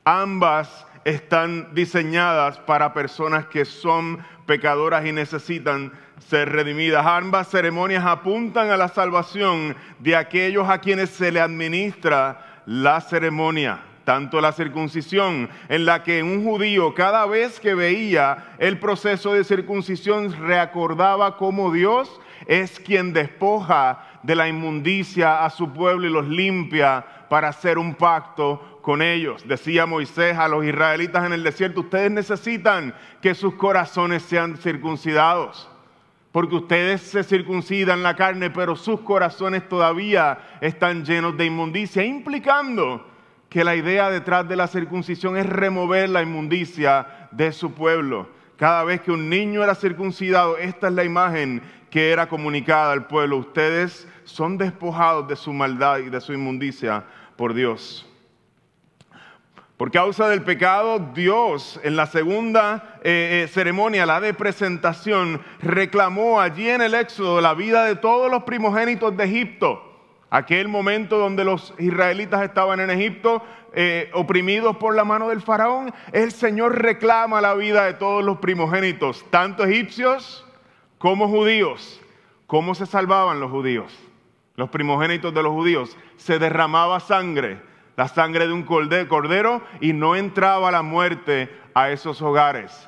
Ambas 0.04 0.85
están 1.06 1.74
diseñadas 1.74 2.58
para 2.58 2.94
personas 2.94 3.46
que 3.46 3.64
son 3.64 4.20
pecadoras 4.48 5.06
y 5.06 5.12
necesitan 5.12 5.94
ser 6.28 6.52
redimidas. 6.52 7.06
Ambas 7.06 7.48
ceremonias 7.50 8.04
apuntan 8.04 8.72
a 8.72 8.78
la 8.78 8.88
salvación 8.88 9.76
de 10.00 10.16
aquellos 10.16 10.68
a 10.68 10.80
quienes 10.80 11.12
se 11.12 11.32
le 11.32 11.40
administra 11.40 12.64
la 12.66 13.00
ceremonia. 13.02 13.82
Tanto 14.04 14.40
la 14.40 14.52
circuncisión, 14.52 15.50
en 15.68 15.86
la 15.86 16.04
que 16.04 16.22
un 16.22 16.44
judío 16.44 16.94
cada 16.94 17.26
vez 17.26 17.60
que 17.60 17.74
veía 17.74 18.54
el 18.60 18.80
proceso 18.80 19.34
de 19.34 19.44
circuncisión 19.44 20.32
recordaba 20.48 21.38
cómo 21.38 21.72
Dios 21.72 22.20
es 22.46 22.80
quien 22.80 23.14
despoja 23.14 24.20
de 24.22 24.36
la 24.36 24.48
inmundicia 24.48 25.44
a 25.44 25.50
su 25.50 25.72
pueblo 25.72 26.08
y 26.08 26.12
los 26.12 26.28
limpia 26.28 27.04
para 27.30 27.48
hacer 27.48 27.80
un 27.80 27.96
pacto 27.96 28.75
con 28.86 29.02
ellos. 29.02 29.48
Decía 29.48 29.88
Moisés 29.88 30.38
a 30.38 30.48
los 30.48 30.64
israelitas 30.64 31.26
en 31.26 31.34
el 31.34 31.42
desierto, 31.42 31.82
ustedes 31.82 32.12
necesitan 32.12 32.94
que 33.20 33.34
sus 33.34 33.56
corazones 33.56 34.22
sean 34.22 34.58
circuncidados, 34.58 35.68
porque 36.32 36.54
ustedes 36.54 37.02
se 37.02 37.24
circuncidan 37.24 38.04
la 38.04 38.16
carne, 38.16 38.52
pero 38.52 38.76
sus 38.76 39.02
corazones 39.02 39.68
todavía 39.68 40.38
están 40.62 41.04
llenos 41.04 41.36
de 41.36 41.48
inmundicia, 41.48 42.06
implicando 42.06 43.04
que 43.50 43.64
la 43.64 43.76
idea 43.76 44.12
detrás 44.12 44.48
de 44.48 44.56
la 44.56 44.68
circuncisión 44.68 45.36
es 45.36 45.48
remover 45.48 46.08
la 46.10 46.22
inmundicia 46.22 47.28
de 47.32 47.52
su 47.54 47.74
pueblo. 47.74 48.30
Cada 48.56 48.84
vez 48.84 49.02
que 49.02 49.12
un 49.12 49.28
niño 49.32 49.64
era 49.64 49.74
circuncidado, 49.74 50.60
esta 50.60 50.90
es 50.90 50.94
la 50.94 51.04
imagen 51.04 51.64
que 51.90 52.12
era 52.12 52.30
comunicada 52.30 52.92
al 52.92 53.08
pueblo. 53.08 53.38
Ustedes 53.38 54.08
son 54.26 54.60
despojados 54.60 55.28
de 55.28 55.36
su 55.36 55.52
maldad 55.54 55.98
y 55.98 56.10
de 56.12 56.22
su 56.22 56.34
inmundicia 56.34 57.04
por 57.36 57.56
Dios. 57.56 58.06
Por 59.78 59.92
causa 59.92 60.30
del 60.30 60.42
pecado, 60.42 61.00
Dios 61.14 61.82
en 61.84 61.98
la 61.98 62.06
segunda 62.06 62.98
eh, 63.04 63.44
eh, 63.44 63.48
ceremonia, 63.50 64.06
la 64.06 64.22
de 64.22 64.34
presentación, 64.34 65.42
reclamó 65.60 66.40
allí 66.40 66.70
en 66.70 66.82
el 66.82 66.94
Éxodo 66.94 67.42
la 67.42 67.54
vida 67.54 67.84
de 67.84 67.98
todos 67.98 68.32
los 68.32 68.44
primogénitos 68.44 69.18
de 69.18 69.26
Egipto. 69.26 69.82
Aquel 70.30 70.70
momento 70.70 71.18
donde 71.18 71.44
los 71.44 71.74
israelitas 71.78 72.42
estaban 72.44 72.80
en 72.80 72.90
Egipto, 72.90 73.44
eh, 73.74 74.10
oprimidos 74.14 74.78
por 74.78 74.96
la 74.96 75.04
mano 75.04 75.28
del 75.28 75.42
faraón, 75.42 75.94
el 76.14 76.32
Señor 76.32 76.82
reclama 76.82 77.42
la 77.42 77.54
vida 77.54 77.84
de 77.84 77.96
todos 77.96 78.24
los 78.24 78.38
primogénitos, 78.38 79.26
tanto 79.30 79.66
egipcios 79.66 80.46
como 80.98 81.28
judíos. 81.28 82.00
¿Cómo 82.48 82.76
se 82.76 82.86
salvaban 82.86 83.42
los 83.42 83.52
judíos? 83.52 83.94
Los 84.56 84.70
primogénitos 84.70 85.34
de 85.34 85.44
los 85.44 85.52
judíos. 85.52 85.98
Se 86.16 86.40
derramaba 86.40 87.02
sangre 87.02 87.60
la 87.96 88.08
sangre 88.08 88.48
de 88.48 88.54
un 88.54 88.64
cordero 88.64 89.62
y 89.82 89.94
no 89.94 90.16
entraba 90.16 90.72
la 90.72 90.82
muerte 90.82 91.50
a 91.74 91.90
esos 91.92 92.22
hogares. 92.22 92.88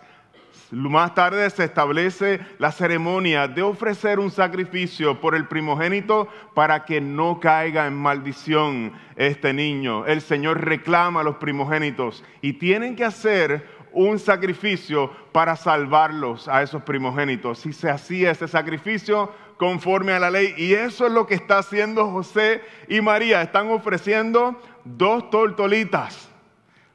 Más 0.72 1.16
tarde 1.16 1.50
se 1.50 1.64
establece 1.64 2.42
la 2.60 2.74
ceremonia 2.74 3.48
de 3.48 3.62
ofrecer 3.62 4.20
un 4.20 4.30
sacrificio 4.30 5.22
por 5.22 5.34
el 5.34 5.48
primogénito 5.48 6.28
para 6.54 6.84
que 6.84 7.00
no 7.00 7.40
caiga 7.40 7.88
en 7.88 7.96
maldición 7.96 8.92
este 9.16 9.54
niño. 9.54 10.06
El 10.06 10.20
Señor 10.20 10.66
reclama 10.66 11.22
a 11.22 11.24
los 11.24 11.38
primogénitos 11.38 12.22
y 12.42 12.54
tienen 12.54 12.98
que 12.98 13.06
hacer 13.06 13.66
un 13.94 14.20
sacrificio 14.20 15.10
para 15.32 15.56
salvarlos 15.56 16.50
a 16.50 16.62
esos 16.62 16.84
primogénitos. 16.84 17.60
Si 17.60 17.72
se 17.72 17.90
hacía 17.90 18.32
ese 18.32 18.50
sacrificio 18.50 19.32
conforme 19.56 20.12
a 20.12 20.20
la 20.20 20.30
ley, 20.30 20.54
y 20.58 20.74
eso 20.74 21.08
es 21.08 21.14
lo 21.14 21.26
que 21.26 21.36
está 21.36 21.60
haciendo 21.60 22.12
José 22.12 22.62
y 22.90 23.00
María, 23.02 23.42
están 23.42 23.72
ofreciendo 23.72 24.62
dos 24.96 25.30
tortolitas, 25.30 26.30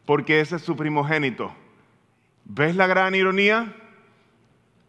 porque 0.07 0.41
ese 0.41 0.57
es 0.57 0.63
su 0.63 0.77
primogénito. 0.77 1.53
¿Ves 2.45 2.75
la 2.77 2.87
gran 2.87 3.15
ironía? 3.15 3.75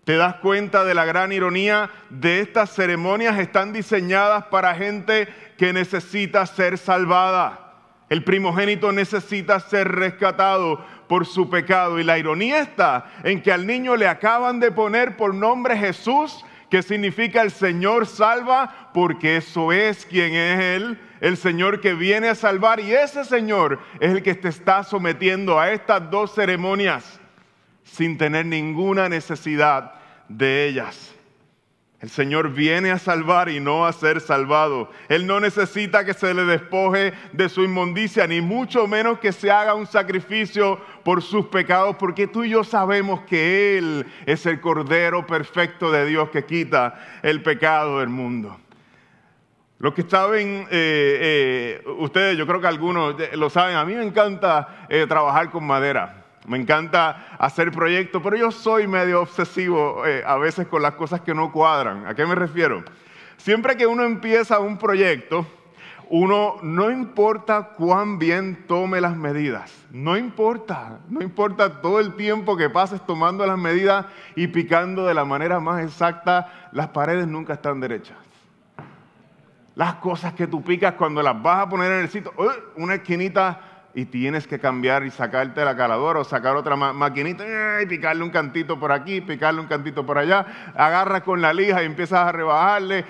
¿Te 0.03 0.17
das 0.17 0.35
cuenta 0.35 0.83
de 0.83 0.93
la 0.93 1.05
gran 1.05 1.31
ironía 1.31 1.89
de 2.09 2.41
estas 2.41 2.73
ceremonias? 2.73 3.39
Están 3.39 3.71
diseñadas 3.73 4.45
para 4.45 4.75
gente 4.75 5.27
que 5.57 5.71
necesita 5.71 6.45
ser 6.45 6.77
salvada. 6.77 7.59
El 8.09 8.23
primogénito 8.23 8.91
necesita 8.91 9.59
ser 9.59 9.87
rescatado 9.87 10.83
por 11.07 11.25
su 11.25 11.49
pecado. 11.49 11.99
Y 11.99 12.03
la 12.03 12.17
ironía 12.17 12.59
está 12.59 13.11
en 13.23 13.41
que 13.41 13.51
al 13.51 13.65
niño 13.65 13.95
le 13.95 14.07
acaban 14.07 14.59
de 14.59 14.71
poner 14.71 15.15
por 15.15 15.33
nombre 15.33 15.77
Jesús, 15.77 16.43
que 16.69 16.83
significa 16.83 17.41
el 17.41 17.51
Señor 17.51 18.05
salva, 18.05 18.89
porque 18.93 19.37
eso 19.37 19.71
es 19.71 20.05
quien 20.05 20.33
es 20.33 20.59
Él 20.59 20.99
el 21.23 21.37
Señor 21.37 21.79
que 21.79 21.93
viene 21.93 22.27
a 22.27 22.35
salvar 22.35 22.81
y 22.81 22.93
ese 22.93 23.23
Señor 23.23 23.79
es 24.01 24.11
el 24.11 24.21
que 24.21 24.35
te 24.35 24.49
está 24.49 24.83
sometiendo 24.83 25.57
a 25.57 25.71
estas 25.71 26.11
dos 26.11 26.35
ceremonias 26.35 27.17
sin 27.85 28.17
tener 28.17 28.45
ninguna 28.45 29.07
necesidad 29.07 29.93
de 30.27 30.67
ellas. 30.67 31.15
El 32.01 32.09
Señor 32.09 32.51
viene 32.51 32.91
a 32.91 32.99
salvar 32.99 33.47
y 33.47 33.61
no 33.61 33.85
a 33.85 33.93
ser 33.93 34.19
salvado. 34.19 34.91
Él 35.07 35.25
no 35.25 35.39
necesita 35.39 36.03
que 36.03 36.13
se 36.13 36.33
le 36.33 36.43
despoje 36.43 37.13
de 37.31 37.47
su 37.47 37.63
inmundicia, 37.63 38.27
ni 38.27 38.41
mucho 38.41 38.85
menos 38.85 39.19
que 39.19 39.31
se 39.31 39.49
haga 39.49 39.75
un 39.75 39.87
sacrificio 39.87 40.81
por 41.05 41.21
sus 41.21 41.45
pecados, 41.45 41.95
porque 41.95 42.27
tú 42.27 42.43
y 42.43 42.49
yo 42.49 42.65
sabemos 42.65 43.21
que 43.21 43.77
Él 43.77 44.05
es 44.25 44.45
el 44.45 44.59
Cordero 44.59 45.25
perfecto 45.25 45.89
de 45.89 46.05
Dios 46.05 46.29
que 46.31 46.43
quita 46.43 47.21
el 47.21 47.41
pecado 47.41 48.01
del 48.01 48.09
mundo. 48.09 48.59
Los 49.79 49.93
que 49.93 50.03
saben, 50.03 50.67
eh, 50.71 51.81
eh, 51.81 51.83
ustedes, 51.97 52.37
yo 52.37 52.47
creo 52.47 52.61
que 52.61 52.67
algunos 52.67 53.15
lo 53.33 53.49
saben, 53.49 53.75
a 53.75 53.83
mí 53.83 53.93
me 53.95 54.03
encanta 54.03 54.85
eh, 54.87 55.05
trabajar 55.07 55.49
con 55.49 55.65
madera, 55.65 56.23
me 56.47 56.57
encanta 56.57 57.35
hacer 57.37 57.71
proyectos, 57.71 58.21
pero 58.23 58.37
yo 58.37 58.51
soy 58.51 58.87
medio 58.87 59.21
obsesivo 59.21 60.03
a 60.25 60.37
veces 60.37 60.67
con 60.67 60.81
las 60.81 60.93
cosas 60.93 61.21
que 61.21 61.33
no 61.33 61.51
cuadran. 61.51 62.05
¿A 62.05 62.13
qué 62.13 62.25
me 62.25 62.35
refiero? 62.35 62.83
Siempre 63.37 63.75
que 63.75 63.87
uno 63.87 64.03
empieza 64.03 64.59
un 64.59 64.77
proyecto, 64.77 65.45
uno 66.09 66.57
no 66.61 66.91
importa 66.91 67.71
cuán 67.75 68.19
bien 68.19 68.65
tome 68.67 69.01
las 69.01 69.17
medidas, 69.17 69.73
no 69.91 70.15
importa, 70.15 70.99
no 71.09 71.21
importa 71.21 71.81
todo 71.81 71.99
el 71.99 72.15
tiempo 72.15 72.55
que 72.55 72.69
pases 72.69 73.05
tomando 73.05 73.45
las 73.45 73.57
medidas 73.57 74.05
y 74.35 74.47
picando 74.47 75.05
de 75.05 75.13
la 75.13 75.25
manera 75.25 75.59
más 75.59 75.83
exacta, 75.83 76.69
las 76.71 76.89
paredes 76.89 77.27
nunca 77.27 77.53
están 77.53 77.81
derechas 77.81 78.17
las 79.75 79.95
cosas 79.95 80.33
que 80.33 80.47
tú 80.47 80.63
picas 80.63 80.93
cuando 80.93 81.21
las 81.21 81.41
vas 81.41 81.65
a 81.65 81.69
poner 81.69 81.91
en 81.91 81.99
el 81.99 82.09
sitio, 82.09 82.33
una 82.75 82.95
esquinita 82.95 83.73
y 83.95 84.05
tienes 84.05 84.47
que 84.47 84.59
cambiar 84.59 85.03
y 85.03 85.11
sacarte 85.11 85.63
la 85.63 85.75
caladora 85.75 86.19
o 86.19 86.23
sacar 86.23 86.55
otra 86.55 86.75
maquinita 86.75 87.81
y 87.81 87.85
picarle 87.85 88.23
un 88.23 88.29
cantito 88.29 88.79
por 88.79 88.91
aquí, 88.91 89.21
picarle 89.21 89.61
un 89.61 89.67
cantito 89.67 90.05
por 90.05 90.17
allá, 90.17 90.45
agarras 90.75 91.21
con 91.21 91.41
la 91.41 91.53
lija 91.53 91.83
y 91.83 91.85
empiezas 91.85 92.19
a 92.19 92.31
rebajarle. 92.31 93.05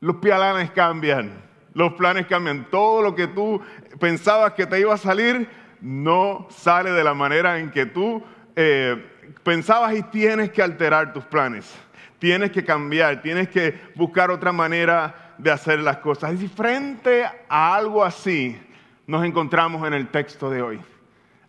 Los 0.00 0.16
pialanes 0.16 0.70
cambian, 0.70 1.32
los 1.74 1.94
planes 1.94 2.26
cambian, 2.26 2.66
todo 2.70 3.02
lo 3.02 3.14
que 3.14 3.26
tú 3.26 3.60
pensabas 4.00 4.52
que 4.52 4.66
te 4.66 4.80
iba 4.80 4.94
a 4.94 4.98
salir 4.98 5.48
no 5.80 6.46
sale 6.50 6.90
de 6.92 7.04
la 7.04 7.14
manera 7.14 7.58
en 7.58 7.70
que 7.70 7.86
tú 7.86 8.22
eh, 8.56 9.02
pensabas 9.42 9.94
y 9.94 10.02
tienes 10.04 10.50
que 10.50 10.62
alterar 10.62 11.12
tus 11.12 11.24
planes, 11.24 11.74
tienes 12.18 12.50
que 12.52 12.64
cambiar, 12.64 13.20
tienes 13.20 13.48
que 13.48 13.78
buscar 13.94 14.30
otra 14.30 14.52
manera 14.52 15.23
de 15.38 15.50
hacer 15.50 15.80
las 15.80 15.98
cosas. 15.98 16.40
Y 16.40 16.48
frente 16.48 17.24
a 17.48 17.74
algo 17.74 18.04
así 18.04 18.60
nos 19.06 19.24
encontramos 19.24 19.86
en 19.86 19.94
el 19.94 20.08
texto 20.08 20.50
de 20.50 20.62
hoy. 20.62 20.80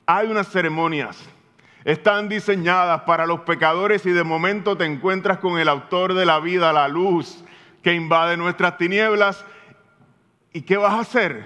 Hay 0.05 0.27
unas 0.27 0.49
ceremonias, 0.49 1.17
están 1.83 2.29
diseñadas 2.29 3.01
para 3.01 3.25
los 3.25 3.41
pecadores 3.41 4.05
y 4.05 4.11
de 4.11 4.23
momento 4.23 4.77
te 4.77 4.85
encuentras 4.85 5.39
con 5.39 5.59
el 5.59 5.67
autor 5.67 6.13
de 6.13 6.25
la 6.25 6.39
vida, 6.39 6.73
la 6.73 6.87
luz 6.87 7.43
que 7.81 7.93
invade 7.93 8.37
nuestras 8.37 8.77
tinieblas. 8.77 9.45
¿Y 10.51 10.61
qué 10.61 10.77
vas 10.77 10.93
a 10.93 11.01
hacer 11.01 11.45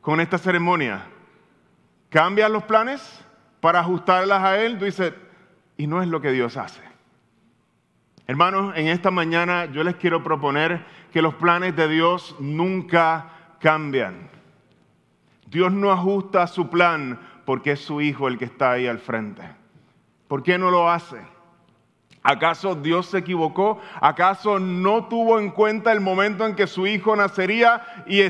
con 0.00 0.20
esta 0.20 0.38
ceremonia? 0.38 1.06
¿Cambias 2.08 2.50
los 2.50 2.64
planes 2.64 3.24
para 3.60 3.80
ajustarlas 3.80 4.42
a 4.42 4.58
Él? 4.58 4.78
Tú 4.78 4.84
dices, 4.84 5.12
y 5.76 5.86
no 5.86 6.02
es 6.02 6.08
lo 6.08 6.20
que 6.20 6.32
Dios 6.32 6.56
hace. 6.56 6.80
Hermanos, 8.26 8.74
en 8.76 8.86
esta 8.86 9.10
mañana 9.10 9.64
yo 9.66 9.82
les 9.82 9.96
quiero 9.96 10.22
proponer 10.22 10.84
que 11.10 11.22
los 11.22 11.34
planes 11.34 11.76
de 11.76 11.88
Dios 11.88 12.36
nunca 12.38 13.56
cambian. 13.60 14.30
Dios 15.46 15.72
no 15.72 15.90
ajusta 15.90 16.46
su 16.46 16.70
plan 16.70 17.20
porque 17.44 17.72
es 17.72 17.80
su 17.80 18.00
Hijo 18.00 18.28
el 18.28 18.38
que 18.38 18.44
está 18.44 18.72
ahí 18.72 18.86
al 18.86 18.98
frente. 18.98 19.42
¿Por 20.28 20.42
qué 20.42 20.58
no 20.58 20.70
lo 20.70 20.88
hace? 20.88 21.20
¿Acaso 22.22 22.74
Dios 22.74 23.06
se 23.06 23.18
equivocó? 23.18 23.80
¿Acaso 24.00 24.58
no 24.58 25.06
tuvo 25.08 25.38
en 25.40 25.50
cuenta 25.50 25.90
el 25.90 26.00
momento 26.00 26.44
en 26.44 26.54
que 26.54 26.66
su 26.66 26.86
hijo 26.86 27.16
nacería 27.16 28.04
y, 28.06 28.20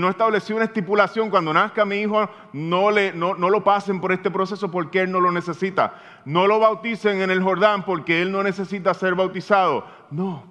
no 0.00 0.08
estableció 0.08 0.56
una 0.56 0.64
estipulación? 0.64 1.30
Cuando 1.30 1.52
nazca 1.52 1.84
mi 1.84 2.00
hijo, 2.00 2.28
no, 2.52 2.90
le, 2.90 3.12
no, 3.12 3.36
no 3.36 3.48
lo 3.48 3.62
pasen 3.62 4.00
por 4.00 4.10
este 4.10 4.32
proceso 4.32 4.70
porque 4.72 5.02
él 5.02 5.12
no 5.12 5.20
lo 5.20 5.30
necesita. 5.30 5.94
No 6.24 6.48
lo 6.48 6.58
bauticen 6.58 7.22
en 7.22 7.30
el 7.30 7.40
Jordán 7.40 7.84
porque 7.84 8.20
él 8.20 8.32
no 8.32 8.42
necesita 8.42 8.94
ser 8.94 9.14
bautizado. 9.14 9.86
No. 10.10 10.49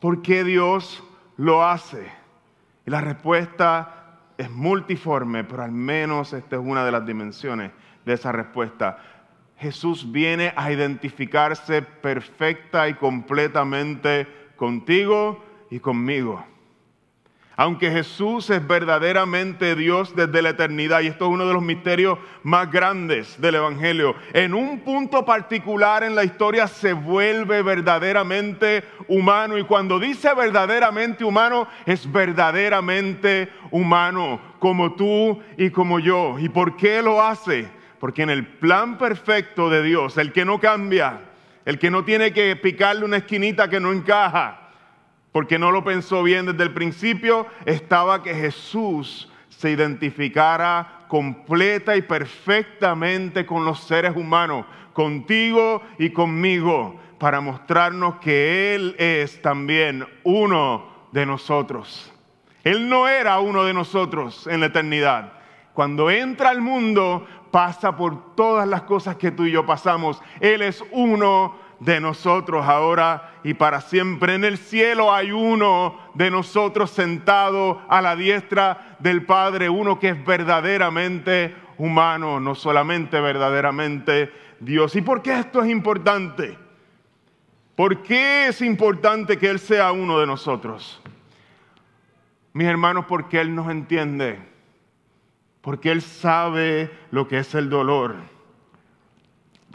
¿Por 0.00 0.22
qué 0.22 0.44
Dios 0.44 1.02
lo 1.36 1.64
hace? 1.64 2.06
Y 2.86 2.90
la 2.90 3.00
respuesta 3.00 4.20
es 4.38 4.50
multiforme, 4.50 5.44
pero 5.44 5.62
al 5.62 5.72
menos 5.72 6.32
esta 6.32 6.56
es 6.56 6.62
una 6.62 6.84
de 6.84 6.92
las 6.92 7.06
dimensiones 7.06 7.72
de 8.04 8.12
esa 8.12 8.32
respuesta 8.32 8.98
Jesús 9.58 10.10
viene 10.12 10.52
a 10.54 10.70
identificarse 10.70 11.82
perfecta 11.82 12.88
y 12.88 12.94
completamente 12.94 14.26
contigo 14.56 15.42
y 15.70 15.80
conmigo. 15.80 16.44
Aunque 17.58 17.90
Jesús 17.90 18.50
es 18.50 18.66
verdaderamente 18.66 19.74
Dios 19.74 20.14
desde 20.14 20.42
la 20.42 20.50
eternidad, 20.50 21.00
y 21.00 21.06
esto 21.06 21.24
es 21.24 21.30
uno 21.30 21.46
de 21.46 21.54
los 21.54 21.62
misterios 21.62 22.18
más 22.42 22.70
grandes 22.70 23.40
del 23.40 23.54
Evangelio, 23.54 24.14
en 24.34 24.52
un 24.52 24.80
punto 24.80 25.24
particular 25.24 26.02
en 26.02 26.14
la 26.14 26.24
historia 26.24 26.68
se 26.68 26.92
vuelve 26.92 27.62
verdaderamente 27.62 28.84
humano. 29.08 29.56
Y 29.56 29.64
cuando 29.64 29.98
dice 29.98 30.34
verdaderamente 30.34 31.24
humano, 31.24 31.66
es 31.86 32.10
verdaderamente 32.12 33.48
humano, 33.70 34.38
como 34.58 34.94
tú 34.94 35.40
y 35.56 35.70
como 35.70 35.98
yo. 35.98 36.38
¿Y 36.38 36.50
por 36.50 36.76
qué 36.76 37.00
lo 37.00 37.22
hace? 37.22 37.68
Porque 37.98 38.22
en 38.22 38.30
el 38.30 38.46
plan 38.46 38.98
perfecto 38.98 39.70
de 39.70 39.82
Dios, 39.82 40.18
el 40.18 40.30
que 40.30 40.44
no 40.44 40.60
cambia, 40.60 41.20
el 41.64 41.78
que 41.78 41.90
no 41.90 42.04
tiene 42.04 42.34
que 42.34 42.54
picarle 42.56 43.06
una 43.06 43.16
esquinita 43.16 43.70
que 43.70 43.80
no 43.80 43.92
encaja, 43.92 44.65
porque 45.36 45.58
no 45.58 45.70
lo 45.70 45.84
pensó 45.84 46.22
bien 46.22 46.46
desde 46.46 46.62
el 46.62 46.72
principio, 46.72 47.46
estaba 47.66 48.22
que 48.22 48.34
Jesús 48.34 49.30
se 49.50 49.70
identificara 49.70 51.04
completa 51.08 51.94
y 51.94 52.00
perfectamente 52.00 53.44
con 53.44 53.66
los 53.66 53.80
seres 53.80 54.16
humanos, 54.16 54.64
contigo 54.94 55.82
y 55.98 56.08
conmigo, 56.08 56.98
para 57.18 57.42
mostrarnos 57.42 58.14
que 58.14 58.74
Él 58.74 58.96
es 58.98 59.42
también 59.42 60.06
uno 60.24 60.86
de 61.12 61.26
nosotros. 61.26 62.10
Él 62.64 62.88
no 62.88 63.06
era 63.06 63.38
uno 63.38 63.64
de 63.64 63.74
nosotros 63.74 64.46
en 64.46 64.60
la 64.60 64.66
eternidad. 64.68 65.34
Cuando 65.74 66.10
entra 66.10 66.48
al 66.48 66.62
mundo, 66.62 67.26
pasa 67.50 67.94
por 67.94 68.34
todas 68.36 68.66
las 68.66 68.84
cosas 68.84 69.16
que 69.16 69.32
tú 69.32 69.44
y 69.44 69.52
yo 69.52 69.66
pasamos. 69.66 70.18
Él 70.40 70.62
es 70.62 70.82
uno 70.92 71.65
de 71.80 72.00
nosotros 72.00 72.66
ahora 72.66 73.34
y 73.44 73.54
para 73.54 73.80
siempre. 73.80 74.34
En 74.34 74.44
el 74.44 74.58
cielo 74.58 75.12
hay 75.12 75.32
uno 75.32 75.98
de 76.14 76.30
nosotros 76.30 76.90
sentado 76.90 77.82
a 77.88 78.00
la 78.00 78.16
diestra 78.16 78.96
del 78.98 79.24
Padre, 79.24 79.68
uno 79.68 79.98
que 79.98 80.10
es 80.10 80.24
verdaderamente 80.24 81.54
humano, 81.78 82.40
no 82.40 82.54
solamente 82.54 83.20
verdaderamente 83.20 84.32
Dios. 84.60 84.96
¿Y 84.96 85.02
por 85.02 85.22
qué 85.22 85.38
esto 85.38 85.62
es 85.62 85.70
importante? 85.70 86.58
¿Por 87.74 88.02
qué 88.02 88.48
es 88.48 88.62
importante 88.62 89.36
que 89.36 89.50
Él 89.50 89.58
sea 89.58 89.92
uno 89.92 90.18
de 90.18 90.26
nosotros? 90.26 91.00
Mis 92.54 92.66
hermanos, 92.66 93.04
porque 93.06 93.38
Él 93.38 93.54
nos 93.54 93.70
entiende, 93.70 94.38
porque 95.60 95.92
Él 95.92 96.00
sabe 96.00 96.90
lo 97.10 97.28
que 97.28 97.38
es 97.38 97.54
el 97.54 97.68
dolor, 97.68 98.16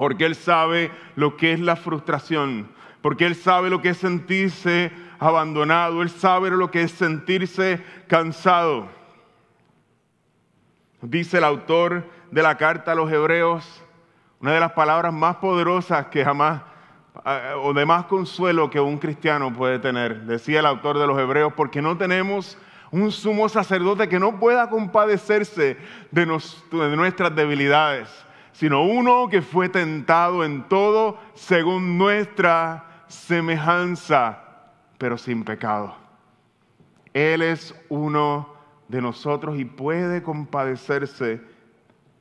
porque 0.02 0.26
Él 0.26 0.34
sabe 0.34 0.90
lo 1.16 1.38
que 1.38 1.54
es 1.54 1.60
la 1.60 1.76
frustración, 1.76 2.68
porque 3.04 3.28
Él 3.28 3.36
sabe 3.36 3.70
lo 3.70 3.84
que 3.84 3.90
es 3.90 3.98
sentirse 3.98 4.92
abandonado, 5.20 6.02
Él 6.02 6.10
sabe 6.10 6.50
lo 6.50 6.72
que 6.72 6.82
es 6.82 6.92
sentirse 6.92 7.80
cansado. 8.08 8.90
Dice 11.04 11.38
el 11.38 11.44
autor 11.44 12.10
de 12.32 12.42
la 12.42 12.58
carta 12.58 12.94
a 12.94 12.96
los 12.96 13.12
hebreos, 13.12 13.84
una 14.40 14.54
de 14.54 14.60
las 14.60 14.72
palabras 14.72 15.14
más 15.14 15.36
poderosas 15.36 16.08
que 16.08 16.26
jamás 16.26 16.64
eh, 17.24 17.54
o 17.62 17.72
de 17.72 17.86
más 17.86 18.06
consuelo 18.06 18.72
que 18.72 18.80
un 18.80 18.98
cristiano 18.98 19.54
puede 19.54 19.78
tener, 19.78 20.22
decía 20.22 20.62
el 20.62 20.66
autor 20.66 20.98
de 20.98 21.06
los 21.06 21.20
Hebreos, 21.20 21.54
porque 21.56 21.80
no 21.80 21.96
tenemos 21.96 22.58
un 22.90 23.12
sumo 23.12 23.48
sacerdote 23.50 24.10
que 24.10 24.20
no 24.20 24.40
pueda 24.40 24.68
compadecerse 24.68 25.78
de, 26.10 26.26
de 26.26 26.96
nuestras 26.96 27.36
debilidades, 27.36 28.10
sino 28.52 28.84
uno 28.84 29.28
que 29.30 29.42
fue 29.42 29.70
tentado 29.70 30.44
en 30.44 30.68
todo 30.68 31.18
según 31.34 31.98
nuestra 31.98 33.06
semejanza, 33.08 34.44
pero 34.98 35.18
sin 35.18 35.44
pecado. 35.44 35.96
Él 37.14 37.42
es 37.42 37.76
uno 37.90 38.54
de 38.88 39.02
nosotros 39.02 39.58
y 39.58 39.66
puede 39.66 40.22
compadecerse 40.22 41.42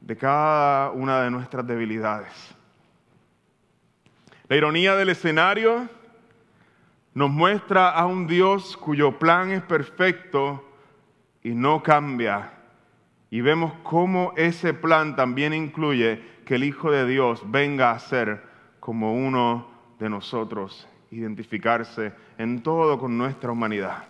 de 0.00 0.16
cada 0.16 0.90
una 0.90 1.22
de 1.22 1.30
nuestras 1.30 1.66
debilidades. 1.66 2.32
La 4.48 4.56
ironía 4.56 4.96
del 4.96 5.10
escenario 5.10 5.88
nos 7.14 7.30
muestra 7.30 7.90
a 7.90 8.06
un 8.06 8.26
Dios 8.26 8.76
cuyo 8.76 9.18
plan 9.18 9.50
es 9.50 9.62
perfecto 9.62 10.64
y 11.42 11.50
no 11.50 11.82
cambia. 11.82 12.59
Y 13.30 13.40
vemos 13.40 13.72
cómo 13.84 14.32
ese 14.36 14.74
plan 14.74 15.14
también 15.14 15.54
incluye 15.54 16.20
que 16.44 16.56
el 16.56 16.64
Hijo 16.64 16.90
de 16.90 17.06
Dios 17.06 17.42
venga 17.46 17.92
a 17.92 17.98
ser 18.00 18.42
como 18.80 19.14
uno 19.14 19.68
de 20.00 20.10
nosotros, 20.10 20.88
identificarse 21.12 22.12
en 22.38 22.62
todo 22.62 22.98
con 22.98 23.16
nuestra 23.16 23.52
humanidad. 23.52 24.04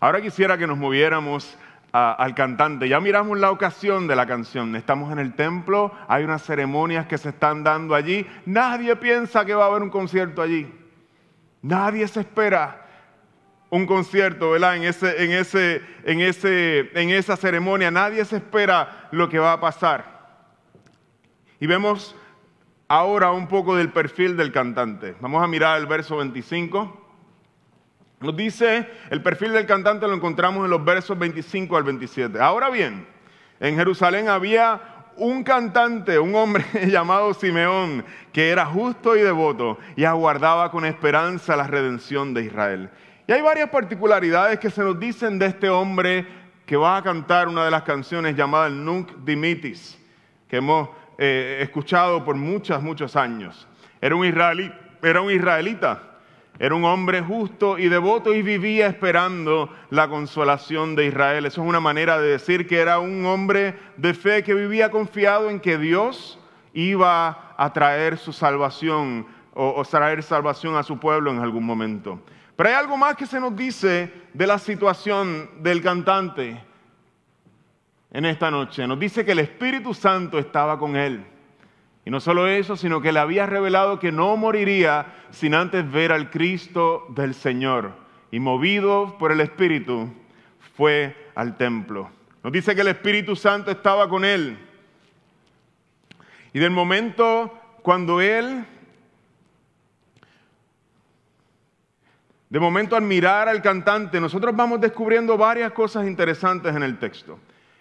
Ahora 0.00 0.20
quisiera 0.20 0.56
que 0.56 0.66
nos 0.68 0.78
moviéramos 0.78 1.58
al 1.90 2.34
cantante. 2.34 2.88
Ya 2.88 3.00
miramos 3.00 3.38
la 3.38 3.50
ocasión 3.50 4.06
de 4.06 4.14
la 4.14 4.26
canción. 4.26 4.76
Estamos 4.76 5.10
en 5.10 5.18
el 5.18 5.34
templo, 5.34 5.92
hay 6.06 6.22
unas 6.22 6.42
ceremonias 6.42 7.06
que 7.06 7.18
se 7.18 7.30
están 7.30 7.64
dando 7.64 7.94
allí. 7.94 8.26
Nadie 8.46 8.94
piensa 8.96 9.44
que 9.44 9.54
va 9.54 9.64
a 9.64 9.68
haber 9.68 9.82
un 9.82 9.90
concierto 9.90 10.40
allí. 10.40 10.72
Nadie 11.62 12.06
se 12.06 12.20
espera 12.20 12.87
un 13.70 13.86
concierto, 13.86 14.50
¿verdad? 14.50 14.76
En, 14.76 14.84
ese, 14.84 15.24
en, 15.24 15.32
ese, 15.32 15.82
en, 16.04 16.20
ese, 16.20 16.90
en 16.94 17.10
esa 17.10 17.36
ceremonia. 17.36 17.90
Nadie 17.90 18.24
se 18.24 18.36
espera 18.36 19.08
lo 19.10 19.28
que 19.28 19.38
va 19.38 19.52
a 19.52 19.60
pasar. 19.60 20.18
Y 21.60 21.66
vemos 21.66 22.16
ahora 22.86 23.32
un 23.32 23.46
poco 23.46 23.76
del 23.76 23.90
perfil 23.90 24.36
del 24.36 24.52
cantante. 24.52 25.14
Vamos 25.20 25.42
a 25.42 25.46
mirar 25.46 25.78
el 25.78 25.86
verso 25.86 26.16
25. 26.16 27.06
Nos 28.20 28.36
dice, 28.36 28.88
el 29.10 29.22
perfil 29.22 29.52
del 29.52 29.66
cantante 29.66 30.08
lo 30.08 30.14
encontramos 30.14 30.64
en 30.64 30.70
los 30.70 30.84
versos 30.84 31.18
25 31.18 31.76
al 31.76 31.84
27. 31.84 32.40
Ahora 32.40 32.70
bien, 32.70 33.06
en 33.60 33.76
Jerusalén 33.76 34.28
había 34.28 34.80
un 35.16 35.42
cantante, 35.42 36.18
un 36.18 36.34
hombre 36.34 36.64
llamado 36.86 37.34
Simeón, 37.34 38.04
que 38.32 38.50
era 38.50 38.66
justo 38.66 39.16
y 39.16 39.20
devoto 39.20 39.78
y 39.96 40.04
aguardaba 40.04 40.70
con 40.70 40.84
esperanza 40.84 41.56
la 41.56 41.66
redención 41.66 42.34
de 42.34 42.44
Israel. 42.44 42.90
Y 43.28 43.32
hay 43.32 43.42
varias 43.42 43.68
particularidades 43.68 44.58
que 44.58 44.70
se 44.70 44.82
nos 44.82 44.98
dicen 44.98 45.38
de 45.38 45.46
este 45.46 45.68
hombre 45.68 46.26
que 46.64 46.76
va 46.76 46.96
a 46.96 47.02
cantar 47.02 47.46
una 47.46 47.64
de 47.64 47.70
las 47.70 47.82
canciones 47.82 48.34
llamada 48.34 48.66
el 48.66 48.82
Nunc 48.82 49.12
Dimitis, 49.18 49.96
que 50.48 50.56
hemos 50.56 50.88
eh, 51.18 51.58
escuchado 51.60 52.24
por 52.24 52.34
muchos, 52.36 52.82
muchos 52.82 53.14
años. 53.16 53.68
Era 54.00 54.16
un, 54.16 54.24
era 55.02 55.20
un 55.20 55.30
israelita 55.30 56.08
era 56.58 56.74
un 56.74 56.84
hombre 56.84 57.20
justo 57.20 57.78
y 57.78 57.88
devoto 57.88 58.34
y 58.34 58.42
vivía 58.42 58.88
esperando 58.88 59.72
la 59.90 60.08
consolación 60.08 60.96
de 60.96 61.06
Israel. 61.06 61.46
Eso 61.46 61.62
es 61.62 61.68
una 61.68 61.78
manera 61.78 62.18
de 62.18 62.30
decir 62.30 62.66
que 62.66 62.80
era 62.80 62.98
un 62.98 63.24
hombre 63.26 63.76
de 63.96 64.12
fe 64.12 64.42
que 64.42 64.54
vivía 64.54 64.90
confiado 64.90 65.50
en 65.50 65.60
que 65.60 65.78
Dios 65.78 66.40
iba 66.74 67.54
a 67.56 67.72
traer 67.72 68.18
su 68.18 68.32
salvación 68.32 69.26
o, 69.54 69.84
traer 69.84 70.22
salvación 70.24 70.76
a 70.76 70.82
su 70.82 70.98
pueblo 70.98 71.30
en 71.30 71.38
algún 71.38 71.64
momento. 71.64 72.20
Pero 72.58 72.70
hay 72.70 72.74
algo 72.74 72.96
más 72.96 73.14
que 73.14 73.24
se 73.24 73.38
nos 73.38 73.54
dice 73.54 74.12
de 74.34 74.44
la 74.44 74.58
situación 74.58 75.62
del 75.62 75.80
cantante 75.80 76.60
en 78.10 78.24
esta 78.24 78.50
noche. 78.50 78.84
Nos 78.84 78.98
dice 78.98 79.24
que 79.24 79.30
el 79.30 79.38
Espíritu 79.38 79.94
Santo 79.94 80.40
estaba 80.40 80.76
con 80.76 80.96
él. 80.96 81.24
Y 82.04 82.10
no 82.10 82.18
solo 82.18 82.48
eso, 82.48 82.74
sino 82.76 83.00
que 83.00 83.12
le 83.12 83.20
había 83.20 83.46
revelado 83.46 84.00
que 84.00 84.10
no 84.10 84.36
moriría 84.36 85.06
sin 85.30 85.54
antes 85.54 85.88
ver 85.88 86.10
al 86.10 86.30
Cristo 86.30 87.06
del 87.10 87.34
Señor. 87.34 87.92
Y 88.32 88.40
movido 88.40 89.16
por 89.20 89.30
el 89.30 89.40
Espíritu, 89.40 90.12
fue 90.76 91.14
al 91.36 91.56
templo. 91.56 92.10
Nos 92.42 92.52
dice 92.52 92.74
que 92.74 92.80
el 92.80 92.88
Espíritu 92.88 93.36
Santo 93.36 93.70
estaba 93.70 94.08
con 94.08 94.24
él. 94.24 94.58
Y 96.52 96.58
del 96.58 96.72
momento 96.72 97.56
cuando 97.82 98.20
él, 98.20 98.66
de 102.50 102.60
momento 102.60 102.96
al 102.96 103.02
mirar 103.02 103.48
al 103.48 103.60
cantante, 103.60 104.20
nosotros 104.20 104.56
vamos 104.56 104.80
descubriendo 104.80 105.36
varias 105.36 105.72
cosas 105.72 106.06
interesantes 106.06 106.74
en 106.74 106.82
el 106.82 106.98
texto. 106.98 107.38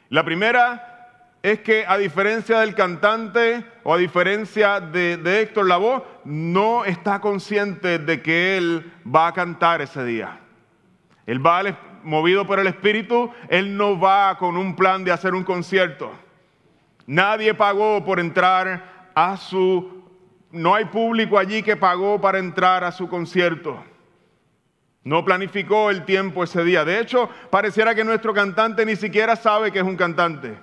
La 0.10 0.24
primera 0.26 0.98
es 1.42 1.62
que 1.62 1.86
a 1.88 1.98
diferencia 1.98 2.60
del 2.60 2.76
cantante 2.76 3.64
o 3.84 3.94
a 3.94 3.98
diferencia 3.98 4.82
de, 4.82 5.42
Héctor 5.42 5.68
Lavoe, 5.68 6.04
no 6.26 6.84
está 6.84 7.22
consciente 7.22 8.00
de 8.00 8.22
que 8.22 8.58
él 8.58 8.92
va 9.06 9.28
a 9.28 9.34
cantar 9.34 9.82
ese 9.82 10.04
día. 10.04 10.40
Él 11.26 11.46
va 11.46 11.62
movido 12.04 12.46
por 12.46 12.60
el 12.60 12.68
Espíritu, 12.68 13.32
él 13.50 13.78
no 13.78 14.00
va 14.00 14.38
con 14.38 14.58
un 14.58 14.76
plan 14.76 15.04
de 15.04 15.12
hacer 15.12 15.34
un 15.34 15.44
concierto. 15.44 16.12
Nadie 17.06 17.54
pagó 17.54 18.04
por 18.04 18.20
entrar 18.20 19.12
a 19.16 19.38
su... 19.38 20.04
No 20.52 20.76
hay 20.76 20.86
público 20.86 21.38
allí 21.38 21.62
que 21.64 21.76
pagó 21.76 22.20
para 22.20 22.40
entrar 22.40 22.84
a 22.84 22.92
su 22.92 23.08
concierto. 23.08 23.84
No 25.08 25.24
planificó 25.24 25.90
el 25.90 26.04
tiempo 26.04 26.44
ese 26.44 26.66
día. 26.66 26.84
De 26.84 27.00
hecho, 27.00 27.30
pareciera 27.50 27.96
que 27.96 28.04
nuestro 28.04 28.34
cantante 28.34 28.86
ni 28.86 28.98
siquiera 28.98 29.38
sabe 29.38 29.72
que 29.72 29.80
es 29.80 29.86
un 29.86 29.96
cantante 29.96 30.58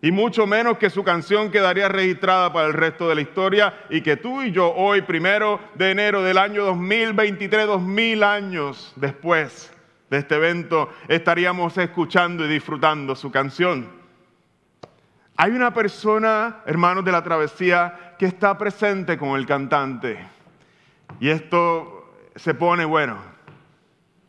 y 0.00 0.10
mucho 0.10 0.46
menos 0.46 0.78
que 0.78 0.88
su 0.88 1.04
canción 1.04 1.50
quedaría 1.50 1.86
registrada 1.86 2.50
para 2.50 2.68
el 2.68 2.72
resto 2.72 3.10
de 3.10 3.16
la 3.16 3.20
historia 3.20 3.74
y 3.90 4.00
que 4.00 4.16
tú 4.16 4.40
y 4.40 4.52
yo 4.52 4.72
hoy, 4.74 5.02
primero 5.02 5.60
de 5.74 5.90
enero 5.90 6.22
del 6.22 6.38
año 6.38 6.64
2023, 6.64 7.66
dos 7.66 7.82
mil 7.82 8.22
años 8.22 8.90
después 8.96 9.70
de 10.08 10.16
este 10.16 10.36
evento, 10.36 10.88
estaríamos 11.06 11.76
escuchando 11.76 12.46
y 12.46 12.48
disfrutando 12.48 13.14
su 13.14 13.30
canción. 13.30 13.86
Hay 15.36 15.50
una 15.50 15.74
persona, 15.74 16.62
hermanos 16.64 17.04
de 17.04 17.12
la 17.12 17.22
travesía, 17.22 18.14
que 18.18 18.24
está 18.24 18.56
presente 18.56 19.18
con 19.18 19.38
el 19.38 19.44
cantante. 19.44 20.18
Y 21.20 21.28
esto 21.28 22.14
se 22.34 22.54
pone 22.54 22.86
bueno 22.86 23.36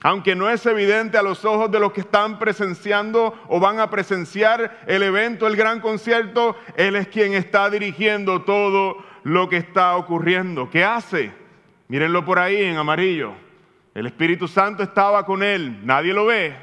aunque 0.02 0.36
no 0.36 0.50
es 0.50 0.66
evidente 0.66 1.18
a 1.18 1.22
los 1.22 1.44
ojos 1.46 1.72
de 1.72 1.80
los 1.80 1.92
que 1.92 2.02
están 2.02 2.40
presenciando 2.40 3.38
o 3.48 3.60
van 3.60 3.80
a 3.80 3.90
presenciar 3.90 4.80
el 4.88 5.04
evento, 5.04 5.48
el 5.48 5.56
gran 5.56 5.82
concierto, 5.82 6.56
Él 6.76 6.96
es 6.96 7.08
quien 7.08 7.34
está 7.34 7.70
dirigiendo 7.70 8.44
todo 8.44 8.98
lo 9.24 9.50
que 9.50 9.58
está 9.58 9.98
ocurriendo. 9.98 10.70
¿Qué 10.70 10.84
hace? 10.84 11.32
Mírenlo 11.88 12.24
por 12.24 12.40
ahí 12.40 12.64
en 12.64 12.78
amarillo. 12.78 13.34
El 13.94 14.06
Espíritu 14.06 14.48
Santo 14.48 14.84
estaba 14.84 15.26
con 15.26 15.44
Él, 15.44 15.86
nadie 15.86 16.14
lo 16.14 16.28
ve, 16.28 16.56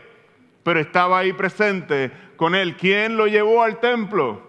pero 0.62 0.80
estaba 0.80 1.18
ahí 1.18 1.32
presente 1.32 2.10
con 2.36 2.54
él. 2.54 2.76
¿Quién 2.76 3.16
lo 3.16 3.26
llevó 3.26 3.62
al 3.62 3.80
templo? 3.80 4.45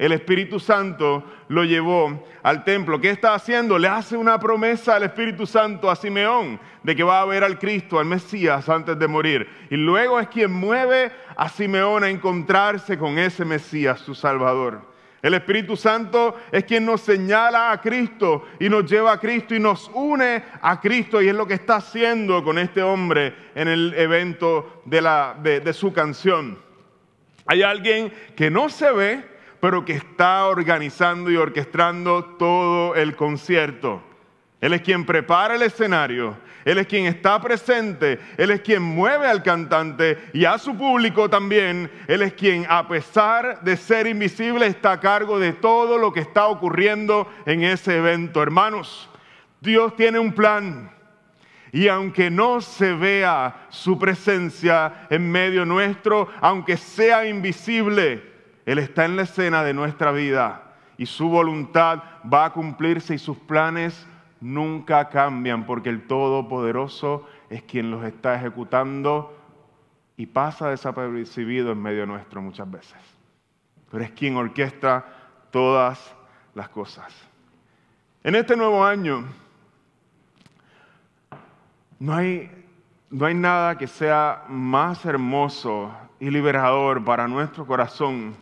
El 0.00 0.12
Espíritu 0.12 0.58
Santo 0.58 1.22
lo 1.48 1.62
llevó 1.62 2.24
al 2.42 2.64
templo. 2.64 2.98
¿Qué 2.98 3.10
está 3.10 3.34
haciendo? 3.34 3.78
Le 3.78 3.86
hace 3.86 4.16
una 4.16 4.40
promesa 4.40 4.96
al 4.96 5.02
Espíritu 5.02 5.44
Santo 5.44 5.90
a 5.90 5.94
Simeón 5.94 6.58
de 6.82 6.96
que 6.96 7.02
va 7.02 7.20
a 7.20 7.26
ver 7.26 7.44
al 7.44 7.58
Cristo, 7.58 7.98
al 7.98 8.06
Mesías, 8.06 8.66
antes 8.70 8.98
de 8.98 9.06
morir. 9.06 9.46
Y 9.68 9.76
luego 9.76 10.18
es 10.18 10.28
quien 10.28 10.52
mueve 10.52 11.12
a 11.36 11.50
Simeón 11.50 12.02
a 12.02 12.08
encontrarse 12.08 12.96
con 12.96 13.18
ese 13.18 13.44
Mesías, 13.44 14.00
su 14.00 14.14
Salvador. 14.14 14.80
El 15.20 15.34
Espíritu 15.34 15.76
Santo 15.76 16.34
es 16.50 16.64
quien 16.64 16.86
nos 16.86 17.02
señala 17.02 17.70
a 17.70 17.78
Cristo 17.82 18.46
y 18.58 18.70
nos 18.70 18.90
lleva 18.90 19.12
a 19.12 19.20
Cristo 19.20 19.54
y 19.54 19.60
nos 19.60 19.90
une 19.92 20.42
a 20.62 20.80
Cristo 20.80 21.20
y 21.20 21.28
es 21.28 21.34
lo 21.34 21.46
que 21.46 21.52
está 21.52 21.76
haciendo 21.76 22.42
con 22.42 22.58
este 22.58 22.82
hombre 22.82 23.34
en 23.54 23.68
el 23.68 23.92
evento 23.92 24.80
de, 24.86 25.60
de 25.62 25.72
su 25.74 25.92
canción. 25.92 26.58
Hay 27.44 27.62
alguien 27.62 28.10
que 28.34 28.50
no 28.50 28.70
se 28.70 28.90
ve, 28.92 29.29
pero 29.60 29.84
que 29.84 29.92
está 29.92 30.46
organizando 30.46 31.30
y 31.30 31.36
orquestando 31.36 32.24
todo 32.24 32.94
el 32.94 33.14
concierto. 33.14 34.02
Él 34.60 34.74
es 34.74 34.82
quien 34.82 35.06
prepara 35.06 35.54
el 35.54 35.62
escenario, 35.62 36.36
Él 36.66 36.76
es 36.76 36.86
quien 36.86 37.06
está 37.06 37.40
presente, 37.40 38.18
Él 38.36 38.50
es 38.50 38.60
quien 38.60 38.82
mueve 38.82 39.26
al 39.26 39.42
cantante 39.42 40.18
y 40.34 40.44
a 40.44 40.58
su 40.58 40.76
público 40.76 41.30
también. 41.30 41.90
Él 42.06 42.20
es 42.22 42.34
quien, 42.34 42.66
a 42.68 42.86
pesar 42.86 43.62
de 43.62 43.76
ser 43.76 44.06
invisible, 44.06 44.66
está 44.66 44.92
a 44.92 45.00
cargo 45.00 45.38
de 45.38 45.54
todo 45.54 45.96
lo 45.96 46.12
que 46.12 46.20
está 46.20 46.46
ocurriendo 46.46 47.26
en 47.46 47.64
ese 47.64 47.96
evento. 47.96 48.42
Hermanos, 48.42 49.08
Dios 49.60 49.96
tiene 49.96 50.18
un 50.18 50.32
plan. 50.32 50.90
Y 51.72 51.88
aunque 51.88 52.30
no 52.30 52.60
se 52.60 52.92
vea 52.92 53.66
su 53.70 53.98
presencia 53.98 55.06
en 55.08 55.30
medio 55.30 55.64
nuestro, 55.64 56.28
aunque 56.40 56.76
sea 56.76 57.26
invisible, 57.26 58.29
él 58.66 58.78
está 58.78 59.04
en 59.04 59.16
la 59.16 59.22
escena 59.22 59.62
de 59.64 59.74
nuestra 59.74 60.12
vida 60.12 60.74
y 60.96 61.06
su 61.06 61.28
voluntad 61.28 62.02
va 62.32 62.44
a 62.46 62.52
cumplirse 62.52 63.14
y 63.14 63.18
sus 63.18 63.38
planes 63.38 64.06
nunca 64.40 65.08
cambian 65.08 65.64
porque 65.64 65.88
el 65.88 66.06
Todopoderoso 66.06 67.26
es 67.48 67.62
quien 67.62 67.90
los 67.90 68.04
está 68.04 68.34
ejecutando 68.34 69.36
y 70.16 70.26
pasa 70.26 70.68
desapercibido 70.68 71.72
en 71.72 71.80
medio 71.80 72.06
nuestro 72.06 72.42
muchas 72.42 72.70
veces. 72.70 72.98
Pero 73.90 74.04
es 74.04 74.10
quien 74.10 74.36
orquesta 74.36 75.04
todas 75.50 76.14
las 76.54 76.68
cosas. 76.68 77.14
En 78.22 78.34
este 78.34 78.54
nuevo 78.56 78.84
año 78.84 79.24
no 81.98 82.14
hay, 82.14 82.50
no 83.08 83.24
hay 83.24 83.34
nada 83.34 83.78
que 83.78 83.86
sea 83.86 84.44
más 84.48 85.04
hermoso 85.06 85.90
y 86.18 86.30
liberador 86.30 87.02
para 87.02 87.26
nuestro 87.26 87.66
corazón 87.66 88.34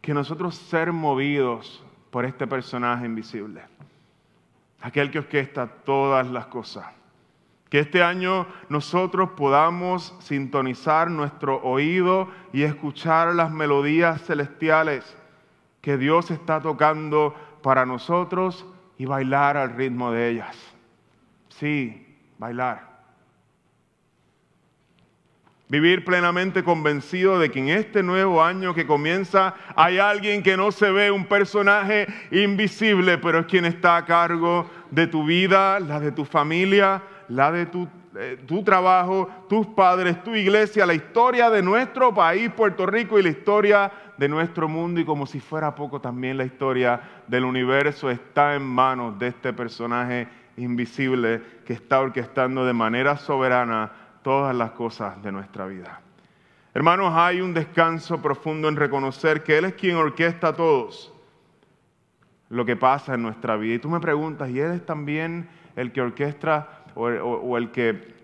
que 0.00 0.14
nosotros 0.14 0.54
ser 0.54 0.92
movidos 0.92 1.84
por 2.10 2.24
este 2.24 2.46
personaje 2.46 3.06
invisible, 3.06 3.62
aquel 4.80 5.10
que 5.10 5.18
orquesta 5.18 5.66
todas 5.66 6.26
las 6.28 6.46
cosas. 6.46 6.86
Que 7.68 7.78
este 7.78 8.02
año 8.02 8.46
nosotros 8.68 9.30
podamos 9.36 10.16
sintonizar 10.18 11.08
nuestro 11.08 11.62
oído 11.62 12.28
y 12.52 12.62
escuchar 12.62 13.32
las 13.34 13.52
melodías 13.52 14.22
celestiales 14.22 15.16
que 15.80 15.96
Dios 15.96 16.32
está 16.32 16.60
tocando 16.60 17.34
para 17.62 17.86
nosotros 17.86 18.66
y 18.98 19.04
bailar 19.04 19.56
al 19.56 19.76
ritmo 19.76 20.10
de 20.10 20.30
ellas. 20.30 20.56
Sí, 21.48 22.18
bailar. 22.38 22.89
Vivir 25.70 26.04
plenamente 26.04 26.64
convencido 26.64 27.38
de 27.38 27.52
que 27.52 27.60
en 27.60 27.68
este 27.68 28.02
nuevo 28.02 28.42
año 28.42 28.74
que 28.74 28.88
comienza 28.88 29.54
hay 29.76 29.98
alguien 29.98 30.42
que 30.42 30.56
no 30.56 30.72
se 30.72 30.90
ve, 30.90 31.12
un 31.12 31.26
personaje 31.26 32.08
invisible, 32.32 33.18
pero 33.18 33.38
es 33.38 33.46
quien 33.46 33.64
está 33.64 33.96
a 33.96 34.04
cargo 34.04 34.68
de 34.90 35.06
tu 35.06 35.24
vida, 35.24 35.78
la 35.78 36.00
de 36.00 36.10
tu 36.10 36.24
familia, 36.24 37.00
la 37.28 37.52
de 37.52 37.66
tu, 37.66 37.86
eh, 38.16 38.42
tu 38.48 38.64
trabajo, 38.64 39.28
tus 39.48 39.64
padres, 39.68 40.20
tu 40.24 40.34
iglesia, 40.34 40.84
la 40.86 40.94
historia 40.94 41.48
de 41.50 41.62
nuestro 41.62 42.12
país, 42.12 42.50
Puerto 42.50 42.84
Rico, 42.84 43.20
y 43.20 43.22
la 43.22 43.28
historia 43.28 43.92
de 44.18 44.28
nuestro 44.28 44.68
mundo. 44.68 45.00
Y 45.00 45.04
como 45.04 45.24
si 45.24 45.38
fuera 45.38 45.76
poco, 45.76 46.00
también 46.00 46.36
la 46.36 46.44
historia 46.44 47.00
del 47.28 47.44
universo 47.44 48.10
está 48.10 48.56
en 48.56 48.64
manos 48.64 49.20
de 49.20 49.28
este 49.28 49.52
personaje 49.52 50.26
invisible 50.56 51.40
que 51.64 51.74
está 51.74 52.00
orquestando 52.00 52.66
de 52.66 52.72
manera 52.72 53.16
soberana 53.16 54.09
todas 54.22 54.54
las 54.54 54.72
cosas 54.72 55.22
de 55.22 55.32
nuestra 55.32 55.66
vida. 55.66 56.00
Hermanos, 56.72 57.12
hay 57.14 57.40
un 57.40 57.52
descanso 57.52 58.22
profundo 58.22 58.68
en 58.68 58.76
reconocer 58.76 59.42
que 59.42 59.58
Él 59.58 59.64
es 59.64 59.74
quien 59.74 59.96
orquesta 59.96 60.48
a 60.48 60.52
todos 60.52 61.12
lo 62.48 62.64
que 62.64 62.76
pasa 62.76 63.14
en 63.14 63.22
nuestra 63.22 63.56
vida. 63.56 63.74
Y 63.74 63.78
tú 63.78 63.88
me 63.88 64.00
preguntas, 64.00 64.50
¿y 64.50 64.60
Él 64.60 64.72
es 64.72 64.86
también 64.86 65.48
el 65.74 65.92
que 65.92 66.00
orquestra 66.00 66.84
o, 66.94 67.56
el, 67.56 67.70
que, 67.70 68.14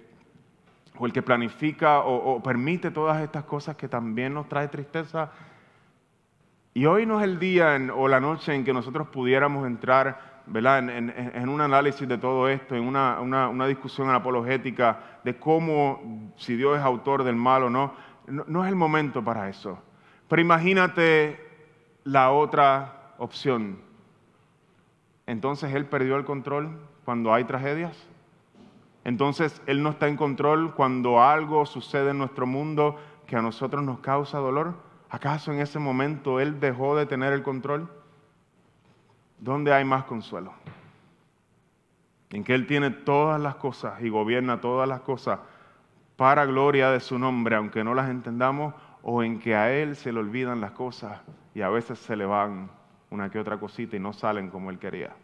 o 0.98 1.06
el 1.06 1.12
que 1.12 1.22
planifica 1.22 2.00
o, 2.00 2.42
permite 2.42 2.90
todas 2.90 3.22
estas 3.22 3.44
cosas 3.44 3.76
que 3.76 3.88
también 3.88 4.34
nos 4.34 4.48
trae 4.48 4.68
tristeza? 4.68 5.30
Y 6.74 6.86
hoy 6.86 7.06
no 7.06 7.18
es 7.18 7.24
el 7.24 7.38
día 7.38 7.78
o 7.94 8.06
la 8.06 8.20
noche 8.20 8.54
en 8.54 8.64
que 8.64 8.72
nosotros 8.72 9.08
pudiéramos 9.08 9.66
entrar 9.66 10.35
en, 10.54 11.48
un 11.48 11.60
análisis 11.60 12.06
de 12.08 12.18
todo 12.18 12.48
esto, 12.48 12.74
en 12.76 12.84
una, 12.84 13.20
una, 13.20 13.66
discusión 13.66 14.10
apologética 14.10 15.20
de 15.24 15.36
cómo, 15.38 16.32
si 16.36 16.56
Dios 16.56 16.78
es 16.78 16.84
autor 16.84 17.24
del 17.24 17.36
mal 17.36 17.64
o 17.64 17.70
no, 17.70 17.94
no, 18.26 18.64
es 18.64 18.68
el 18.68 18.76
momento 18.76 19.22
para 19.22 19.48
eso. 19.48 19.78
Pero 20.28 20.42
imagínate 20.42 21.40
la 22.04 22.30
otra 22.30 23.14
opción. 23.18 23.78
Entonces 25.26 25.74
Él 25.74 25.86
perdió 25.86 26.16
el 26.16 26.24
control 26.24 26.78
cuando 27.04 27.34
hay 27.34 27.44
tragedias. 27.44 27.96
Entonces 29.04 29.62
Él 29.66 29.82
no 29.82 29.90
está 29.90 30.08
en 30.08 30.16
control 30.16 30.74
cuando 30.74 31.22
algo 31.22 31.66
sucede 31.66 32.10
en 32.10 32.18
nuestro 32.18 32.46
mundo 32.46 32.98
que 33.26 33.36
a 33.36 33.42
nosotros 33.42 33.82
nos 33.82 34.00
causa 34.00 34.38
dolor. 34.38 34.74
¿Acaso 35.10 35.52
en 35.52 35.60
ese 35.60 35.78
momento 35.78 36.40
Él 36.40 36.58
dejó 36.60 36.96
de 36.96 37.06
tener 37.06 37.32
el 37.32 37.42
control? 37.42 37.88
¿Dónde 39.38 39.72
hay 39.72 39.84
más 39.84 40.04
consuelo? 40.04 40.52
En 42.30 42.42
que 42.44 42.54
Él 42.54 42.66
tiene 42.66 42.90
todas 42.90 43.40
las 43.40 43.56
cosas 43.56 44.00
y 44.02 44.08
gobierna 44.08 44.60
todas 44.60 44.88
las 44.88 45.00
cosas 45.00 45.40
para 46.16 46.46
gloria 46.46 46.90
de 46.90 47.00
su 47.00 47.18
nombre, 47.18 47.56
aunque 47.56 47.84
no 47.84 47.94
las 47.94 48.08
entendamos, 48.08 48.74
o 49.02 49.22
en 49.22 49.38
que 49.38 49.54
a 49.54 49.72
Él 49.72 49.96
se 49.96 50.12
le 50.12 50.20
olvidan 50.20 50.60
las 50.60 50.72
cosas 50.72 51.20
y 51.54 51.62
a 51.62 51.68
veces 51.68 51.98
se 51.98 52.16
le 52.16 52.26
van 52.26 52.70
una 53.10 53.30
que 53.30 53.38
otra 53.38 53.58
cosita 53.58 53.96
y 53.96 54.00
no 54.00 54.12
salen 54.12 54.50
como 54.50 54.70
Él 54.70 54.78
quería. 54.78 55.14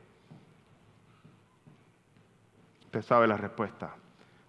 Usted 2.84 3.02
sabe 3.02 3.26
la 3.26 3.36
respuesta. 3.36 3.94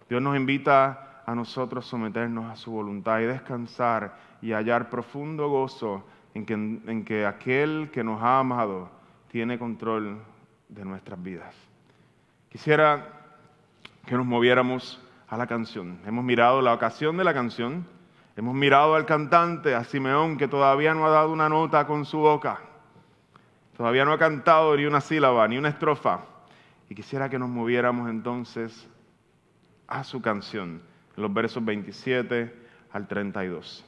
Dios 0.08 0.20
nos 0.20 0.36
invita 0.36 1.22
a 1.26 1.34
nosotros 1.34 1.86
someternos 1.86 2.50
a 2.50 2.56
su 2.56 2.70
voluntad 2.70 3.20
y 3.20 3.24
descansar 3.24 4.18
y 4.42 4.52
hallar 4.52 4.90
profundo 4.90 5.48
gozo 5.48 6.04
en 6.34 6.44
que, 6.44 6.52
en 6.52 7.04
que 7.04 7.24
aquel 7.24 7.90
que 7.90 8.04
nos 8.04 8.22
ha 8.22 8.38
amado, 8.38 8.90
tiene 9.34 9.58
control 9.58 10.22
de 10.68 10.84
nuestras 10.84 11.20
vidas. 11.20 11.52
Quisiera 12.48 13.08
que 14.06 14.14
nos 14.14 14.24
moviéramos 14.24 15.02
a 15.26 15.36
la 15.36 15.48
canción. 15.48 15.98
Hemos 16.06 16.24
mirado 16.24 16.62
la 16.62 16.72
ocasión 16.72 17.16
de 17.16 17.24
la 17.24 17.34
canción, 17.34 17.84
hemos 18.36 18.54
mirado 18.54 18.94
al 18.94 19.06
cantante, 19.06 19.74
a 19.74 19.82
Simeón, 19.82 20.38
que 20.38 20.46
todavía 20.46 20.94
no 20.94 21.04
ha 21.04 21.10
dado 21.10 21.32
una 21.32 21.48
nota 21.48 21.84
con 21.84 22.04
su 22.04 22.18
boca, 22.18 22.60
todavía 23.76 24.04
no 24.04 24.12
ha 24.12 24.18
cantado 24.18 24.76
ni 24.76 24.84
una 24.84 25.00
sílaba, 25.00 25.48
ni 25.48 25.58
una 25.58 25.70
estrofa. 25.70 26.20
Y 26.88 26.94
quisiera 26.94 27.28
que 27.28 27.40
nos 27.40 27.48
moviéramos 27.48 28.08
entonces 28.08 28.88
a 29.88 30.04
su 30.04 30.22
canción, 30.22 30.80
los 31.16 31.34
versos 31.34 31.64
27 31.64 32.54
al 32.92 33.08
32. 33.08 33.84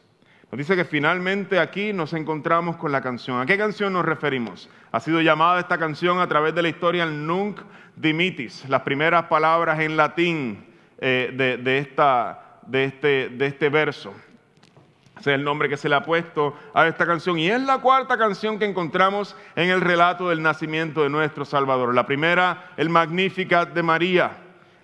Nos 0.51 0.59
dice 0.59 0.77
que 0.77 0.85
finalmente 0.85 1.59
aquí 1.59 1.93
nos 1.93 2.13
encontramos 2.13 2.77
con 2.77 2.93
la 2.93 3.01
canción. 3.01 3.41
¿A 3.41 3.47
qué 3.47 3.59
canción 3.59 3.93
nos 3.93 4.05
referimos? 4.05 4.71
Ha 4.93 5.01
sido 5.01 5.21
llamada 5.21 5.59
esta 5.59 5.77
canción 5.77 6.21
a 6.21 6.29
través 6.29 6.55
de 6.55 6.63
la 6.63 6.69
historia 6.69 7.05
Nunc 7.05 7.61
Dimitis, 7.97 8.69
las 8.69 8.83
primeras 8.83 9.25
palabras 9.25 9.81
en 9.81 9.97
latín 9.97 10.65
eh, 10.99 11.33
de, 11.37 11.79
este, 11.79 13.29
de 13.31 13.47
este 13.47 13.69
verso. 13.71 14.15
Ese 15.19 15.31
es 15.33 15.35
el 15.35 15.43
nombre 15.43 15.69
que 15.69 15.77
se 15.77 15.89
le 15.89 15.97
ha 15.97 16.05
puesto 16.05 16.55
a 16.73 16.87
esta 16.87 17.07
canción. 17.07 17.39
Y 17.41 17.51
es 17.51 17.61
la 17.63 17.79
cuarta 17.79 18.17
canción 18.17 18.59
que 18.59 18.67
encontramos 18.67 19.35
en 19.57 19.71
el 19.71 19.81
relato 19.81 20.29
del 20.29 20.43
nacimiento 20.43 21.03
de 21.03 21.11
nuestro 21.11 21.45
Salvador. 21.45 21.93
La 21.93 22.07
primera, 22.07 22.71
el 22.77 22.89
Magnificat 22.89 23.73
de 23.73 23.83
María. 23.83 24.37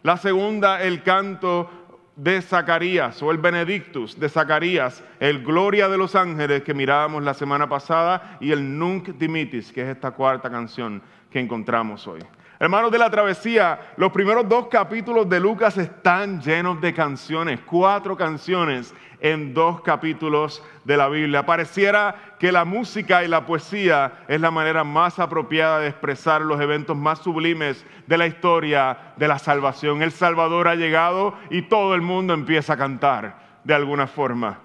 La 0.03 0.17
segunda, 0.17 0.83
el 0.83 1.05
canto 1.05 1.82
de 2.17 2.43
Zacarías 2.43 3.23
o 3.23 3.31
el 3.31 3.39
Benedictus 3.39 4.19
de 4.19 4.29
Zacarías, 4.29 5.03
el 5.19 5.43
Gloria 5.43 5.89
de 5.89 5.99
los 5.99 6.15
Ángeles 6.15 6.63
que 6.63 6.75
mirábamos 6.75 7.23
la 7.23 7.35
semana 7.35 7.69
pasada 7.69 8.37
y 8.41 8.53
el 8.53 8.79
Nunc 8.79 9.09
Dimitis, 9.09 9.73
que 9.73 9.83
es 9.83 9.89
esta 9.89 10.11
cuarta 10.11 10.51
canción 10.51 11.03
que 11.31 11.41
encontramos 11.41 12.07
hoy. 12.07 12.21
Hermanos 12.63 12.93
de 12.93 12.99
la 12.99 13.11
travesía, 13.11 13.93
los 13.97 14.13
primeros 14.13 14.49
dos 14.49 14.69
capítulos 14.69 15.29
de 15.29 15.41
Lucas 15.41 15.77
están 15.79 16.41
llenos 16.41 16.81
de 16.81 16.95
canciones, 16.95 17.59
cuatro 17.67 18.17
canciones 18.17 18.95
en 19.19 19.53
dos 19.53 19.81
capítulos 19.81 20.63
de 20.85 20.97
la 20.97 21.09
Biblia. 21.09 21.45
Pareciera 21.45 22.37
que 22.39 22.53
la 22.53 22.65
música 22.65 23.25
y 23.25 23.27
la 23.27 23.47
poesía 23.47 24.13
es 24.29 24.41
la 24.41 24.53
manera 24.53 24.85
más 24.85 25.19
apropiada 25.19 25.81
de 25.81 25.89
expresar 25.89 26.43
los 26.43 26.61
eventos 26.61 26.97
más 26.97 27.19
sublimes 27.19 27.85
de 28.07 28.17
la 28.17 28.29
historia 28.29 28.97
de 29.17 29.27
la 29.27 29.41
salvación. 29.41 30.01
El 30.01 30.13
Salvador 30.13 30.69
ha 30.69 30.77
llegado 30.77 31.35
y 31.51 31.63
todo 31.63 31.97
el 31.97 32.01
mundo 32.01 32.33
empieza 32.33 32.75
a 32.75 32.79
cantar 32.79 33.39
de 33.65 33.75
alguna 33.75 34.07
forma. 34.07 34.61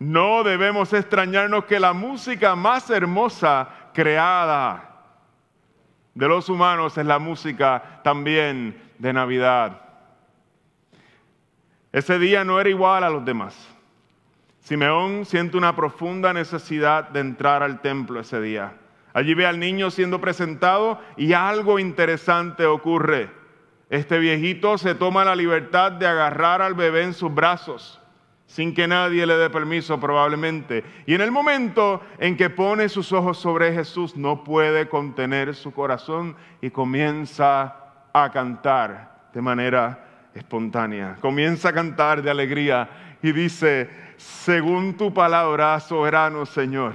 No 0.00 0.42
debemos 0.42 0.92
extrañarnos 0.92 1.66
que 1.66 1.78
la 1.78 1.92
música 1.92 2.56
más 2.56 2.90
hermosa 2.90 3.68
creada 3.94 4.95
de 6.16 6.28
los 6.28 6.48
humanos 6.48 6.96
es 6.96 7.04
la 7.04 7.18
música 7.18 8.00
también 8.02 8.82
de 8.98 9.12
Navidad. 9.12 9.82
Ese 11.92 12.18
día 12.18 12.42
no 12.42 12.58
era 12.58 12.70
igual 12.70 13.04
a 13.04 13.10
los 13.10 13.22
demás. 13.22 13.54
Simeón 14.60 15.26
siente 15.26 15.58
una 15.58 15.76
profunda 15.76 16.32
necesidad 16.32 17.10
de 17.10 17.20
entrar 17.20 17.62
al 17.62 17.82
templo 17.82 18.18
ese 18.18 18.40
día. 18.40 18.72
Allí 19.12 19.34
ve 19.34 19.46
al 19.46 19.60
niño 19.60 19.90
siendo 19.90 20.18
presentado 20.18 20.98
y 21.18 21.34
algo 21.34 21.78
interesante 21.78 22.64
ocurre. 22.64 23.30
Este 23.90 24.18
viejito 24.18 24.78
se 24.78 24.94
toma 24.94 25.22
la 25.22 25.36
libertad 25.36 25.92
de 25.92 26.06
agarrar 26.06 26.62
al 26.62 26.72
bebé 26.72 27.02
en 27.02 27.12
sus 27.12 27.32
brazos 27.32 28.00
sin 28.46 28.74
que 28.74 28.86
nadie 28.86 29.26
le 29.26 29.36
dé 29.36 29.50
permiso 29.50 29.98
probablemente. 29.98 30.84
Y 31.04 31.14
en 31.14 31.20
el 31.20 31.32
momento 31.32 32.00
en 32.18 32.36
que 32.36 32.48
pone 32.48 32.88
sus 32.88 33.12
ojos 33.12 33.38
sobre 33.38 33.72
Jesús, 33.72 34.16
no 34.16 34.44
puede 34.44 34.88
contener 34.88 35.54
su 35.54 35.72
corazón 35.72 36.36
y 36.60 36.70
comienza 36.70 37.76
a 38.12 38.30
cantar 38.30 39.28
de 39.32 39.42
manera 39.42 40.28
espontánea. 40.32 41.16
Comienza 41.20 41.70
a 41.70 41.72
cantar 41.72 42.22
de 42.22 42.30
alegría 42.30 42.88
y 43.22 43.32
dice, 43.32 43.90
según 44.16 44.96
tu 44.96 45.12
palabra, 45.12 45.80
soberano 45.80 46.46
Señor, 46.46 46.92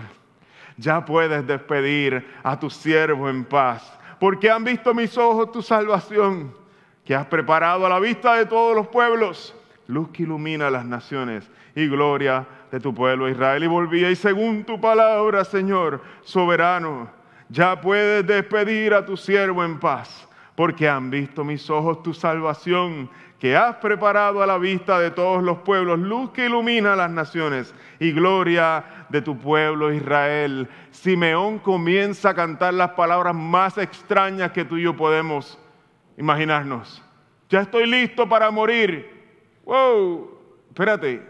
ya 0.78 1.04
puedes 1.04 1.46
despedir 1.46 2.26
a 2.44 2.58
tu 2.58 2.70
siervo 2.70 3.30
en 3.30 3.44
paz, 3.44 4.00
porque 4.20 4.50
han 4.50 4.64
visto 4.64 4.94
mis 4.94 5.18
ojos 5.18 5.52
tu 5.52 5.62
salvación, 5.62 6.56
que 7.04 7.14
has 7.14 7.26
preparado 7.26 7.86
a 7.86 7.90
la 7.90 8.00
vista 8.00 8.36
de 8.36 8.46
todos 8.46 8.76
los 8.76 8.88
pueblos 8.88 9.56
luz 9.92 10.10
que 10.10 10.24
ilumina 10.24 10.70
las 10.70 10.86
naciones 10.86 11.50
y 11.76 11.88
gloria 11.88 12.48
de 12.72 12.80
tu 12.80 12.94
pueblo 12.94 13.30
Israel. 13.30 13.64
Y 13.64 13.68
volvía, 13.68 14.10
y 14.10 14.16
según 14.16 14.64
tu 14.64 14.80
palabra, 14.80 15.44
Señor, 15.44 16.02
soberano, 16.24 17.10
ya 17.50 17.80
puedes 17.80 18.26
despedir 18.26 18.94
a 18.94 19.06
tu 19.06 19.18
siervo 19.18 19.64
en 19.64 19.80
paz, 19.80 20.28
porque 20.56 20.88
han 20.88 21.10
visto 21.10 21.44
mis 21.44 21.70
ojos 21.70 22.02
tu 22.02 22.14
salvación, 22.14 23.10
que 23.40 23.58
has 23.58 23.78
preparado 23.78 24.44
a 24.44 24.46
la 24.46 24.60
vista 24.60 25.00
de 25.00 25.10
todos 25.10 25.44
los 25.44 25.58
pueblos, 25.60 26.00
luz 26.00 26.30
que 26.30 26.46
ilumina 26.46 26.96
las 26.96 27.10
naciones 27.10 27.74
y 28.00 28.12
gloria 28.12 28.86
de 29.10 29.22
tu 29.22 29.36
pueblo 29.36 29.92
Israel. 29.92 30.70
Simeón 30.92 31.58
comienza 31.58 32.30
a 32.30 32.36
cantar 32.36 32.76
las 32.76 32.92
palabras 32.92 33.34
más 33.34 33.80
extrañas 33.80 34.52
que 34.52 34.64
tú 34.64 34.78
y 34.78 34.84
yo 34.84 34.96
podemos 34.96 35.58
imaginarnos. 36.18 37.04
Ya 37.50 37.62
estoy 37.62 37.88
listo 37.88 38.30
para 38.30 38.52
morir 38.52 39.21
wow, 39.72 40.30
espérate, 40.68 41.22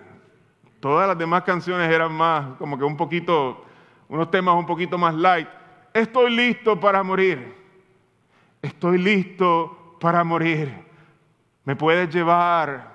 todas 0.80 1.08
las 1.08 1.16
demás 1.16 1.44
canciones 1.44 1.88
eran 1.92 2.12
más, 2.12 2.58
como 2.58 2.76
que 2.76 2.84
un 2.84 2.98
poquito, 2.98 3.64
unos 4.10 4.32
temas 4.32 4.56
un 4.56 4.66
poquito 4.66 4.98
más 4.98 5.14
light. 5.14 5.48
Estoy 5.94 6.36
listo 6.36 6.80
para 6.80 7.04
morir. 7.04 7.54
Estoy 8.60 8.98
listo 8.98 9.96
para 10.00 10.24
morir. 10.24 10.74
Me 11.66 11.76
puedes 11.76 12.12
llevar. 12.12 12.92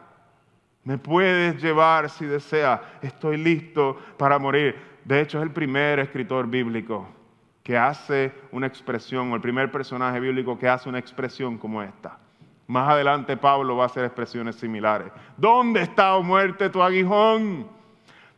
Me 0.83 0.99
puedes 0.99 1.63
llevar 1.63 2.11
si 2.11 2.27
desea. 2.27 2.99
Estoy 3.01 3.37
listo 3.37 3.97
para 4.17 4.41
morir. 4.41 4.75
De 5.05 5.21
hecho, 5.21 5.39
es 5.39 5.45
el 5.45 5.53
primer 5.53 6.01
escritor 6.01 6.49
bíblico 6.49 7.07
que 7.63 7.79
hace 7.79 8.33
una 8.51 8.67
expresión, 8.67 9.31
o 9.31 9.37
el 9.37 9.41
primer 9.41 9.71
personaje 9.71 10.19
bíblico 10.19 10.59
que 10.59 10.69
hace 10.69 10.89
una 10.89 10.99
expresión 10.99 11.57
como 11.57 11.83
esta. 11.83 12.19
Más 12.67 12.89
adelante 12.89 13.37
Pablo 13.37 13.77
va 13.77 13.85
a 13.85 13.87
hacer 13.87 14.05
expresiones 14.05 14.57
similares. 14.57 15.13
¿Dónde 15.37 15.83
está, 15.83 16.17
oh 16.17 16.23
muerte, 16.23 16.69
tu 16.69 16.83
aguijón? 16.83 17.69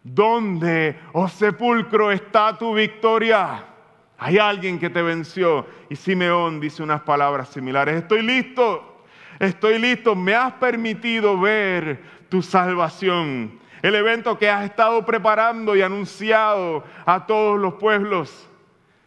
¿Dónde, 0.03 0.99
oh 1.13 1.29
sepulcro, 1.29 2.13
está 2.13 2.57
tu 2.57 2.75
victoria? 2.75 3.65
Hay 4.19 4.37
alguien 4.39 4.79
que 4.79 4.91
te 4.91 5.01
venció. 5.01 5.67
Y 5.89 5.97
Simeón 5.97 6.61
dice 6.61 6.83
unas 6.83 7.01
palabras 7.03 7.49
similares. 7.49 8.03
Estoy 8.03 8.23
listo, 8.23 9.03
estoy 9.39 9.79
listo. 9.79 10.15
Me 10.15 10.35
has 10.35 10.53
permitido 10.55 11.39
ver 11.41 12.03
tu 12.29 12.43
salvación. 12.43 13.59
El 13.81 13.95
evento 13.95 14.37
que 14.37 14.51
has 14.51 14.65
estado 14.65 15.07
preparando 15.07 15.77
y 15.77 15.83
anunciado 15.83 16.85
a 17.07 17.27
todos 17.27 17.59
los 17.59 17.75
pueblos. 17.75 18.51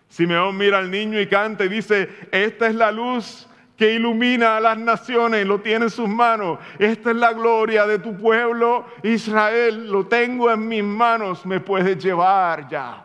Simeón 0.08 0.58
mira 0.58 0.80
al 0.80 0.90
niño 0.90 1.20
y 1.20 1.28
canta 1.28 1.66
y 1.66 1.70
dice, 1.70 2.10
esta 2.32 2.68
es 2.68 2.76
la 2.76 2.92
luz 2.92 3.48
que 3.82 3.94
ilumina 3.96 4.58
a 4.58 4.60
las 4.60 4.78
naciones, 4.78 5.48
lo 5.48 5.60
tiene 5.60 5.86
en 5.86 5.90
sus 5.90 6.08
manos. 6.08 6.60
Esta 6.78 7.10
es 7.10 7.16
la 7.16 7.34
gloria 7.34 7.88
de 7.88 7.98
tu 7.98 8.16
pueblo, 8.16 8.86
Israel, 9.02 9.90
lo 9.90 10.06
tengo 10.06 10.52
en 10.52 10.68
mis 10.68 10.84
manos, 10.84 11.48
me 11.48 11.60
puedes 11.60 11.98
llevar 11.98 12.70
ya. 12.70 13.04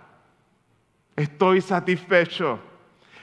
Estoy 1.17 1.62
satisfecho. 1.62 2.59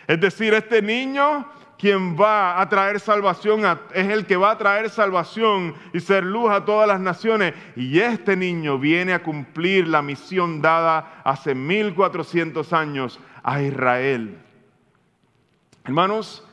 Es 0.08 0.20
decir, 0.20 0.52
este 0.56 0.82
niño 0.82 1.48
quien 1.78 2.20
va 2.20 2.60
a 2.60 2.68
traer 2.68 3.00
salvación, 3.00 3.62
es 3.94 4.10
el 4.10 4.26
que 4.26 4.36
va 4.36 4.50
a 4.50 4.58
traer 4.58 4.89
salvación 4.89 5.76
y 5.94 6.00
ser 6.00 6.24
luz 6.24 6.50
a 6.50 6.66
todas 6.66 6.88
las 6.88 7.00
naciones. 7.00 7.54
Y 7.76 8.00
este 8.00 8.36
niño 8.36 8.80
viene 8.80 9.13
a 9.13 9.22
cumplir 9.22 9.88
la 9.88 10.02
misión 10.02 10.60
dada 10.60 11.22
hace 11.24 11.54
1400 11.54 12.74
años 12.74 13.20
a 13.44 13.62
Israel. 13.62 14.39
Hermanos, 15.86 16.48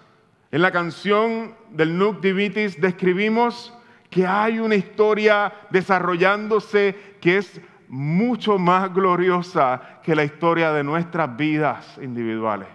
en 0.53 0.63
la 0.63 0.73
canción 0.73 1.55
del 1.71 1.97
Nuc 1.97 2.21
Divitis 2.21 2.81
describimos 2.81 3.73
que 4.09 4.27
hay 4.27 4.59
una 4.59 4.75
historia 4.75 5.53
desarrollándose 5.71 7.17
que 7.21 7.39
es 7.39 7.61
mucho 7.89 8.59
más 8.59 8.93
gloriosa 8.93 10.01
que 10.03 10.15
la 10.15 10.25
historia 10.25 10.73
de 10.73 10.83
nuestras 10.83 11.37
vidas 11.37 11.99
individuales. 12.03 12.69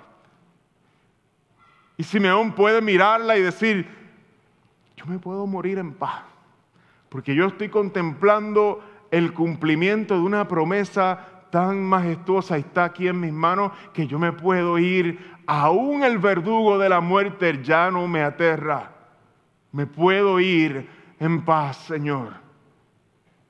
Y 1.98 2.04
Simeón 2.04 2.54
puede 2.54 2.82
mirarla 2.82 3.38
y 3.38 3.42
decir, 3.42 3.88
yo 4.96 5.06
me 5.06 5.20
puedo 5.20 5.46
morir 5.46 5.78
en 5.78 5.94
paz, 5.94 6.24
porque 7.10 7.36
yo 7.36 7.48
estoy 7.48 7.70
contemplando 7.70 8.84
el 9.12 9.34
cumplimiento 9.34 10.16
de 10.16 10.22
una 10.22 10.48
promesa 10.48 11.35
tan 11.56 11.82
majestuosa 11.82 12.58
está 12.58 12.84
aquí 12.84 13.08
en 13.08 13.18
mis 13.18 13.32
manos 13.32 13.72
que 13.94 14.06
yo 14.06 14.20
me 14.20 14.34
puedo 14.34 14.78
ir 14.78 15.38
aún 15.48 16.04
el 16.04 16.18
verdugo 16.18 16.78
de 16.78 16.90
la 16.90 17.00
muerte 17.00 17.62
ya 17.64 17.90
no 17.90 18.10
me 18.10 18.24
aterra. 18.24 18.92
Me 19.72 19.88
puedo 19.88 20.42
ir 20.42 20.90
en 21.18 21.46
paz, 21.46 21.78
Señor. 21.78 22.34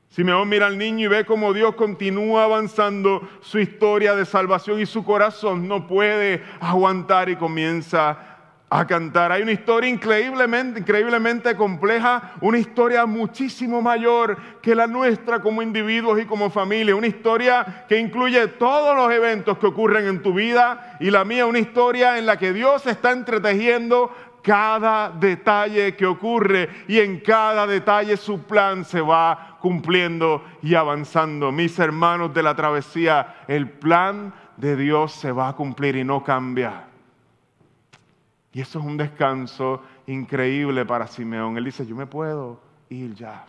Simeón 0.10 0.48
mira 0.48 0.68
al 0.68 0.78
niño 0.78 1.06
y 1.06 1.08
ve 1.08 1.26
cómo 1.26 1.52
Dios 1.52 1.74
continúa 1.74 2.44
avanzando 2.44 3.28
su 3.42 3.58
historia 3.58 4.16
de 4.16 4.26
salvación 4.26 4.80
y 4.80 4.86
su 4.86 5.04
corazón 5.04 5.68
no 5.68 5.88
puede 5.88 6.44
aguantar 6.60 7.30
y 7.30 7.36
comienza 7.36 8.35
a 8.70 8.86
cantar. 8.88 9.32
Hay 9.32 9.44
una 9.44 9.52
historia 9.52 9.90
increíblemente, 9.90 10.80
increíblemente 10.80 11.56
compleja, 11.56 12.34
una 12.42 12.58
historia 12.58 13.06
muchísimo 13.06 13.82
mayor 13.82 14.38
que 14.62 14.76
la 14.76 14.88
nuestra 14.88 15.40
como 15.40 15.62
individuos 15.62 16.20
y 16.20 16.26
como 16.26 16.50
familia, 16.50 16.96
una 16.96 17.08
historia 17.08 17.86
que 17.88 18.00
incluye 18.00 18.48
todos 18.48 18.96
los 18.96 19.12
eventos 19.12 19.58
que 19.58 19.68
ocurren 19.68 20.08
en 20.08 20.22
tu 20.22 20.34
vida 20.34 20.98
y 21.00 21.12
la 21.12 21.24
mía, 21.24 21.46
una 21.46 21.60
historia 21.60 22.18
en 22.18 22.26
la 22.26 22.38
que 22.38 22.54
Dios 22.54 22.86
está 22.88 23.12
entretejiendo 23.12 24.12
cada 24.42 25.10
detalle 25.10 25.96
que 25.96 26.06
ocurre 26.06 26.70
y 26.88 27.00
en 27.00 27.20
cada 27.20 27.66
detalle 27.66 28.16
su 28.16 28.44
plan 28.44 28.86
se 28.86 29.02
va 29.02 29.58
cumpliendo 29.60 30.44
y 30.62 30.76
avanzando. 30.76 31.52
Mis 31.52 31.80
hermanos 31.80 32.34
de 32.34 32.44
la 32.44 32.56
travesía, 32.56 33.38
el 33.48 33.70
plan 33.70 34.34
de 34.58 34.76
Dios 34.76 35.14
se 35.14 35.32
va 35.32 35.50
a 35.50 35.54
cumplir 35.54 35.96
y 35.96 36.04
no 36.04 36.24
cambia. 36.24 36.95
Y 38.56 38.62
eso 38.62 38.80
es 38.80 38.86
un 38.86 38.96
descanso 38.96 39.84
increíble 40.08 40.86
para 40.86 41.08
Simeón. 41.08 41.58
Él 41.58 41.66
dice, 41.66 41.86
yo 41.86 41.94
me 41.94 42.08
puedo 42.08 42.62
ir 42.88 43.14
ya. 43.14 43.46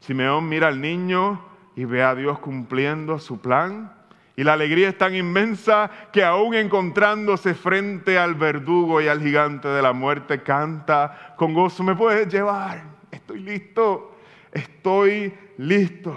Simeón 0.00 0.46
mira 0.46 0.68
al 0.68 0.78
niño 0.78 1.42
y 1.74 1.86
ve 1.86 2.02
a 2.02 2.14
Dios 2.14 2.38
cumpliendo 2.38 3.18
su 3.18 3.40
plan. 3.40 3.94
Y 4.36 4.44
la 4.44 4.52
alegría 4.52 4.90
es 4.90 4.98
tan 4.98 5.14
inmensa 5.14 5.90
que 6.12 6.22
aún 6.22 6.52
encontrándose 6.52 7.54
frente 7.54 8.18
al 8.18 8.34
verdugo 8.34 9.00
y 9.00 9.08
al 9.08 9.22
gigante 9.22 9.68
de 9.68 9.80
la 9.80 9.94
muerte, 9.94 10.42
canta 10.42 11.34
con 11.38 11.54
gozo, 11.54 11.82
me 11.82 11.94
puedes 11.94 12.28
llevar, 12.28 12.82
estoy 13.10 13.40
listo, 13.40 14.18
estoy 14.52 15.32
listo. 15.56 16.14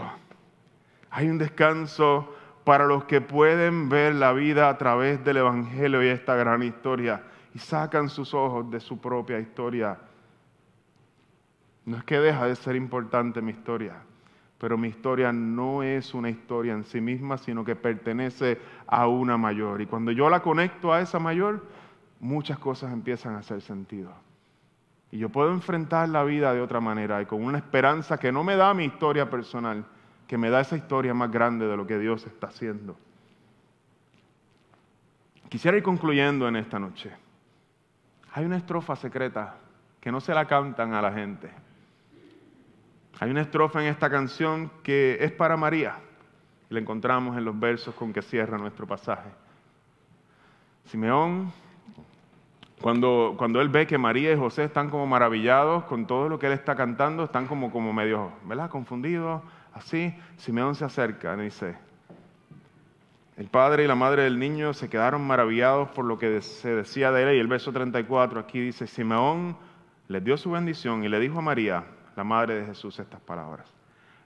Hay 1.10 1.30
un 1.30 1.38
descanso 1.38 2.36
para 2.64 2.86
los 2.86 3.06
que 3.06 3.22
pueden 3.22 3.90
ver 3.90 4.16
la 4.16 4.34
vida 4.34 4.70
a 4.70 4.78
través 4.78 5.24
del 5.24 5.38
Evangelio 5.38 6.04
y 6.04 6.08
esta 6.08 6.36
gran 6.36 6.64
historia 6.64 7.24
y 7.54 7.60
sacan 7.60 8.10
sus 8.10 8.34
ojos 8.34 8.70
de 8.70 8.80
su 8.80 9.00
propia 9.00 9.40
historia. 9.40 9.98
No 11.86 11.98
es 11.98 12.04
que 12.04 12.20
deja 12.20 12.46
de 12.46 12.56
ser 12.56 12.76
importante 12.76 13.42
mi 13.42 13.52
historia, 13.52 13.96
pero 14.58 14.78
mi 14.78 14.90
historia 14.90 15.34
no 15.34 15.82
es 15.82 16.14
una 16.14 16.30
historia 16.30 16.74
en 16.74 16.84
sí 16.84 17.02
misma, 17.02 17.38
sino 17.38 17.66
que 17.66 17.76
pertenece 17.76 18.60
a 18.86 19.08
una 19.08 19.38
mayor. 19.38 19.82
Y 19.82 19.88
cuando 19.88 20.12
yo 20.12 20.30
la 20.30 20.42
conecto 20.42 20.94
a 20.94 21.02
esa 21.02 21.18
mayor, 21.18 21.66
muchas 22.20 22.60
cosas 22.60 22.94
empiezan 22.94 23.34
a 23.36 23.40
hacer 23.40 23.62
sentido. 23.62 24.12
Y 25.12 25.18
yo 25.18 25.30
puedo 25.30 25.52
enfrentar 25.52 26.08
la 26.08 26.24
vida 26.24 26.54
de 26.54 26.62
otra 26.62 26.80
manera 26.80 27.22
y 27.22 27.26
con 27.26 27.44
una 27.44 27.58
esperanza 27.58 28.18
que 28.18 28.32
no 28.32 28.44
me 28.44 28.56
da 28.56 28.74
mi 28.74 28.86
historia 28.86 29.30
personal, 29.30 29.84
que 30.32 30.38
me 30.38 30.50
da 30.50 30.62
esa 30.62 30.78
historia 30.78 31.14
más 31.14 31.30
grande 31.30 31.68
de 31.68 31.76
lo 31.76 31.86
que 31.86 32.00
Dios 32.00 32.26
está 32.26 32.48
haciendo. 32.48 32.96
Quisiera 35.50 35.76
ir 35.76 35.84
concluyendo 35.84 36.48
en 36.48 36.56
esta 36.56 36.80
noche. 36.80 37.12
Hay 38.32 38.46
una 38.46 38.56
estrofa 38.56 38.96
secreta 38.96 39.58
que 40.00 40.10
no 40.10 40.22
se 40.22 40.34
la 40.34 40.46
cantan 40.46 40.94
a 40.94 41.02
la 41.02 41.12
gente. 41.12 41.52
Hay 43.20 43.30
una 43.30 43.42
estrofa 43.42 43.82
en 43.82 43.90
esta 43.90 44.10
canción 44.10 44.72
que 44.84 45.18
es 45.20 45.34
para 45.34 45.58
María. 45.58 45.98
La 46.70 46.80
encontramos 46.80 47.38
en 47.38 47.44
los 47.44 47.60
versos 47.60 47.94
con 47.96 48.14
que 48.14 48.22
cierra 48.22 48.58
nuestro 48.58 48.88
pasaje. 48.88 49.28
Simeón, 50.86 51.52
cuando, 52.82 53.36
cuando 53.38 53.60
él 53.60 53.68
ve 53.68 53.86
que 53.86 53.98
María 53.98 54.32
y 54.32 54.38
José 54.38 54.64
están 54.64 54.90
como 54.90 55.06
maravillados 55.08 55.84
con 55.84 56.08
todo 56.08 56.30
lo 56.30 56.40
que 56.40 56.48
él 56.48 56.54
está 56.54 56.78
cantando, 56.78 57.26
están 57.26 57.48
como, 57.48 57.70
como 57.70 57.92
medio, 57.92 58.32
¿verdad? 58.46 58.70
Confundidos, 58.70 59.42
así. 59.74 60.14
Simeón 60.38 60.76
se 60.76 60.86
acerca 60.86 61.36
y 61.36 61.42
dice, 61.42 61.76
el 63.38 63.48
padre 63.48 63.84
y 63.84 63.88
la 63.88 63.96
madre 63.96 64.24
del 64.24 64.38
niño 64.38 64.74
se 64.74 64.90
quedaron 64.90 65.26
maravillados 65.26 65.90
por 65.90 66.06
lo 66.06 66.20
que 66.20 66.42
se 66.42 66.76
decía 66.76 67.12
de 67.12 67.24
él. 67.24 67.38
Y 67.38 67.40
el 67.40 67.48
verso 67.48 67.72
34 67.72 68.40
aquí 68.40 68.60
dice, 68.60 68.88
Simeón 68.88 69.58
les 70.08 70.24
dio 70.24 70.38
su 70.38 70.52
bendición 70.52 71.04
y 71.04 71.10
le 71.10 71.20
dijo 71.20 71.40
a 71.40 71.42
María, 71.42 71.84
la 72.16 72.24
madre 72.24 72.56
de 72.56 72.66
Jesús, 72.66 73.00
estas 73.00 73.22
palabras. 73.22 73.68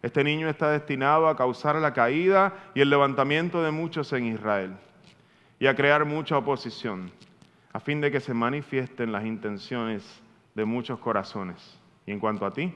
Este 0.02 0.24
niño 0.24 0.50
está 0.50 0.70
destinado 0.70 1.28
a 1.28 1.36
causar 1.36 1.76
la 1.78 1.94
caída 1.94 2.54
y 2.74 2.82
el 2.82 2.90
levantamiento 2.90 3.64
de 3.64 3.72
muchos 3.72 4.12
en 4.14 4.26
Israel 4.26 4.76
y 5.60 5.68
a 5.68 5.76
crear 5.76 6.06
mucha 6.06 6.38
oposición, 6.38 7.12
a 7.72 7.80
fin 7.80 8.02
de 8.02 8.12
que 8.12 8.20
se 8.20 8.34
manifiesten 8.34 9.12
las 9.12 9.26
intenciones 9.26 10.22
de 10.54 10.66
muchos 10.66 11.00
corazones. 11.00 11.80
Y 12.06 12.12
en 12.12 12.20
cuanto 12.20 12.46
a 12.46 12.52
ti, 12.52 12.74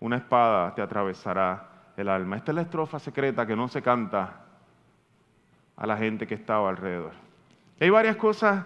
una 0.00 0.16
espada 0.16 0.74
te 0.74 0.82
atravesará 0.82 1.77
el 1.98 2.08
alma. 2.08 2.36
Esta 2.36 2.52
es 2.52 2.56
la 2.56 2.62
estrofa 2.62 2.98
secreta 2.98 3.46
que 3.46 3.56
no 3.56 3.68
se 3.68 3.82
canta 3.82 4.44
a 5.76 5.86
la 5.86 5.96
gente 5.96 6.26
que 6.26 6.34
estaba 6.34 6.68
alrededor. 6.68 7.12
Hay 7.80 7.90
varias 7.90 8.16
cosas 8.16 8.64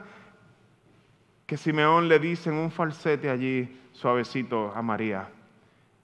que 1.47 1.57
Simeón 1.57 2.09
le 2.09 2.19
dice 2.19 2.51
en 2.51 2.57
un 2.57 2.71
falsete 2.71 3.29
allí 3.29 3.81
suavecito 3.93 4.73
a 4.75 4.83
María. 4.83 5.29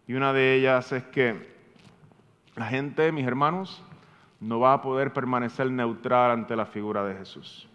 Y 0.07 0.15
una 0.15 0.33
de 0.33 0.55
ellas 0.55 0.91
es 0.93 1.05
que 1.05 1.57
la 2.57 2.67
gente, 2.67 3.13
mis 3.13 3.27
hermanos, 3.27 3.83
no 4.41 4.61
va 4.61 4.73
a 4.73 4.83
poder 4.83 5.13
permanecer 5.13 5.71
neutral 5.71 6.31
ante 6.31 6.57
la 6.57 6.67
figura 6.67 7.05
de 7.05 7.15
Jesús. 7.15 7.69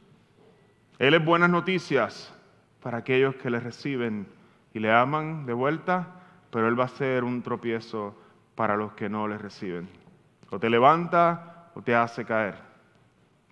Él 0.99 1.13
es 1.13 1.23
buenas 1.23 1.49
noticias 1.49 2.33
para 2.81 2.99
aquellos 2.99 3.35
que 3.35 3.49
le 3.49 3.59
reciben 3.59 4.27
y 4.73 4.79
le 4.79 4.91
aman 4.91 5.45
de 5.45 5.53
vuelta, 5.53 6.07
pero 6.49 6.67
Él 6.67 6.79
va 6.79 6.85
a 6.85 6.89
ser 6.89 7.23
un 7.23 7.41
tropiezo 7.41 8.15
para 8.55 8.75
los 8.75 8.93
que 8.93 9.09
no 9.09 9.27
le 9.27 9.37
reciben. 9.37 9.89
O 10.49 10.59
te 10.59 10.69
levanta 10.69 11.69
o 11.75 11.81
te 11.81 11.95
hace 11.95 12.25
caer 12.25 12.73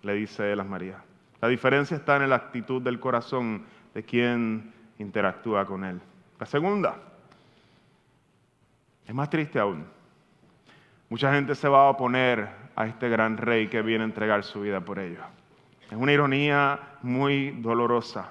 le 0.02 0.14
dice 0.14 0.52
él 0.52 0.60
a 0.60 0.64
María. 0.64 0.98
La 1.40 1.48
diferencia 1.48 1.96
está 1.96 2.16
en 2.16 2.28
la 2.28 2.36
actitud 2.36 2.82
del 2.82 3.00
corazón 3.00 3.64
de 3.94 4.02
quien 4.02 4.72
interactúa 4.98 5.64
con 5.64 5.84
él. 5.84 6.00
La 6.38 6.46
segunda, 6.46 6.96
es 9.06 9.14
más 9.14 9.30
triste 9.30 9.58
aún. 9.58 9.84
Mucha 11.08 11.32
gente 11.32 11.54
se 11.54 11.68
va 11.68 11.86
a 11.86 11.90
oponer 11.90 12.48
a 12.74 12.86
este 12.86 13.08
gran 13.08 13.36
rey 13.36 13.68
que 13.68 13.82
viene 13.82 14.04
a 14.04 14.06
entregar 14.06 14.44
su 14.44 14.60
vida 14.60 14.80
por 14.80 14.98
ellos. 14.98 15.24
Es 15.90 15.96
una 15.96 16.12
ironía 16.12 16.80
muy 17.02 17.50
dolorosa, 17.60 18.30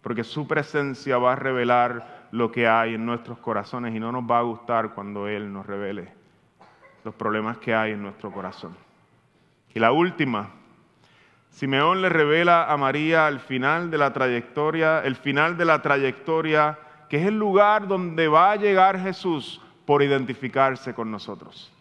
porque 0.00 0.22
su 0.22 0.46
presencia 0.46 1.18
va 1.18 1.32
a 1.32 1.36
revelar 1.36 2.17
lo 2.30 2.50
que 2.50 2.68
hay 2.68 2.94
en 2.94 3.06
nuestros 3.06 3.38
corazones 3.38 3.94
y 3.94 4.00
no 4.00 4.12
nos 4.12 4.24
va 4.24 4.38
a 4.38 4.42
gustar 4.42 4.94
cuando 4.94 5.28
Él 5.28 5.52
nos 5.52 5.66
revele 5.66 6.12
los 7.04 7.14
problemas 7.14 7.58
que 7.58 7.74
hay 7.74 7.92
en 7.92 8.02
nuestro 8.02 8.30
corazón. 8.30 8.76
Y 9.74 9.80
la 9.80 9.92
última, 9.92 10.50
Simeón 11.50 12.02
le 12.02 12.08
revela 12.08 12.70
a 12.70 12.76
María 12.76 13.26
al 13.26 13.40
final 13.40 13.90
de 13.90 13.98
la 13.98 14.12
trayectoria, 14.12 15.00
el 15.00 15.16
final 15.16 15.56
de 15.56 15.64
la 15.64 15.80
trayectoria, 15.80 16.78
que 17.08 17.18
es 17.18 17.26
el 17.26 17.38
lugar 17.38 17.88
donde 17.88 18.28
va 18.28 18.52
a 18.52 18.56
llegar 18.56 19.00
Jesús 19.00 19.60
por 19.86 20.02
identificarse 20.02 20.94
con 20.94 21.10
nosotros. 21.10 21.72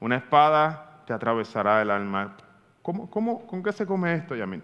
Una 0.00 0.16
espada 0.16 1.02
te 1.06 1.12
atravesará 1.12 1.82
el 1.82 1.90
alma. 1.90 2.36
¿Cómo, 2.82 3.08
cómo, 3.10 3.46
con 3.46 3.62
qué 3.62 3.72
se 3.72 3.86
come 3.86 4.14
esto, 4.14 4.34
Yamin? 4.34 4.62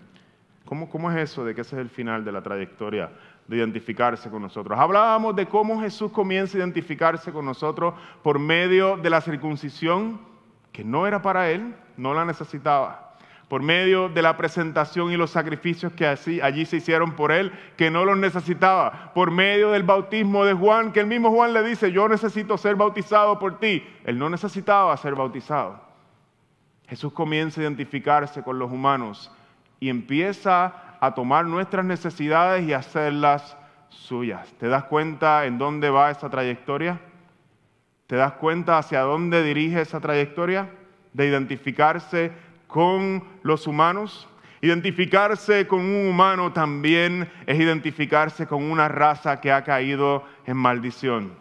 ¿Cómo, 0.64 0.88
¿Cómo 0.88 1.11
es 1.12 1.16
eso 1.19 1.45
de 1.45 1.55
que 1.55 1.61
ese 1.61 1.77
es 1.77 1.83
el 1.83 1.90
final 1.90 2.25
de 2.25 2.33
la 2.33 2.42
trayectoria 2.42 3.11
de 3.49 3.57
identificarse 3.57 4.31
con 4.31 4.43
nosotros? 4.43 4.79
Hablábamos 4.79 5.37
de 5.37 5.47
cómo 5.47 5.81
Jesús 5.81 6.13
comienza 6.13 6.57
a 6.57 6.61
identificarse 6.61 7.33
con 7.33 7.45
nosotros 7.45 7.95
por 8.23 8.39
medio 8.39 8.97
de 8.97 9.11
la 9.11 9.21
circuncisión, 9.21 10.21
que 10.73 10.85
no 10.85 11.07
era 11.07 11.23
para 11.23 11.51
él, 11.51 11.75
no 11.97 12.15
la 12.15 12.25
necesitaba 12.25 13.07
por 13.49 13.63
medio 13.63 14.09
de 14.09 14.23
la 14.23 14.37
presentación 14.37 15.13
y 15.13 15.17
los 15.17 15.31
sacrificios 15.31 15.93
que 15.93 16.07
allí 16.07 16.67
se 16.67 16.79
hicieron 16.79 17.13
por 17.13 17.31
él, 17.31 17.53
que 17.77 17.91
no 17.91 18.05
los 18.05 18.19
necesitaba, 18.19 19.13
por 19.15 19.31
medio 19.31 19.71
del 19.71 19.85
bautismo 19.85 20.45
de 20.45 20.53
Juan, 20.53 20.93
que 20.93 21.01
el 21.01 21.07
mismo 21.07 21.31
Juan 21.31 21.53
le 21.53 21.63
dice, 21.63 21.93
yo 21.93 22.09
necesito 22.09 22.59
ser 22.59 22.75
bautizado 22.75 23.39
por 23.39 23.61
ti. 23.61 23.85
Él 24.05 24.19
no 24.19 24.29
necesitaba 24.29 24.97
ser 24.97 25.15
bautizado. 25.15 25.81
Jesús 26.89 27.13
comienza 27.13 27.61
a 27.61 27.65
identificarse 27.65 28.43
con 28.43 28.59
los 28.59 28.71
humanos 28.71 29.31
y 29.79 29.91
empieza 29.91 30.86
a 31.01 31.15
tomar 31.15 31.47
nuestras 31.47 31.85
necesidades 31.85 32.67
y 32.67 32.73
hacerlas 32.73 33.57
suyas. 33.89 34.53
¿Te 34.59 34.69
das 34.69 34.85
cuenta 34.85 35.47
en 35.47 35.59
dónde 35.59 35.91
va 35.91 36.11
esa 36.11 36.31
trayectoria? 36.31 37.01
¿Te 38.07 38.17
das 38.17 38.33
cuenta 38.33 38.79
hacia 38.79 39.01
dónde 39.01 39.43
dirige 39.43 39.81
esa 39.81 40.01
trayectoria? 40.01 40.71
De 41.13 41.27
identificarse 41.27 42.33
con 42.67 43.25
los 43.43 43.67
humanos. 43.67 44.29
Identificarse 44.61 45.67
con 45.67 45.81
un 45.81 46.09
humano 46.09 46.53
también 46.53 47.31
es 47.47 47.59
identificarse 47.59 48.47
con 48.47 48.63
una 48.63 48.89
raza 48.89 49.41
que 49.41 49.53
ha 49.53 49.65
caído 49.65 50.25
en 50.47 50.57
maldición. 50.57 51.35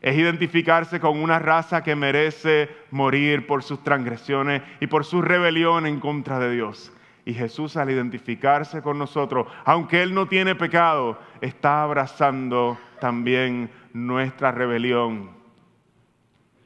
Es 0.00 0.16
identificarse 0.16 1.00
con 1.00 1.22
una 1.22 1.38
raza 1.38 1.82
que 1.82 1.96
merece 1.96 2.68
morir 2.90 3.46
por 3.46 3.62
sus 3.62 3.82
transgresiones 3.82 4.62
y 4.80 4.86
por 4.86 5.04
su 5.04 5.22
rebelión 5.22 5.86
en 5.86 6.00
contra 6.00 6.38
de 6.38 6.52
Dios. 6.52 6.92
Y 7.26 7.34
Jesús 7.34 7.76
al 7.76 7.90
identificarse 7.90 8.80
con 8.80 8.98
nosotros, 8.98 9.48
aunque 9.64 10.00
Él 10.00 10.14
no 10.14 10.26
tiene 10.26 10.54
pecado, 10.54 11.18
está 11.40 11.82
abrazando 11.82 12.78
también 13.00 13.68
nuestra 13.92 14.52
rebelión. 14.52 15.30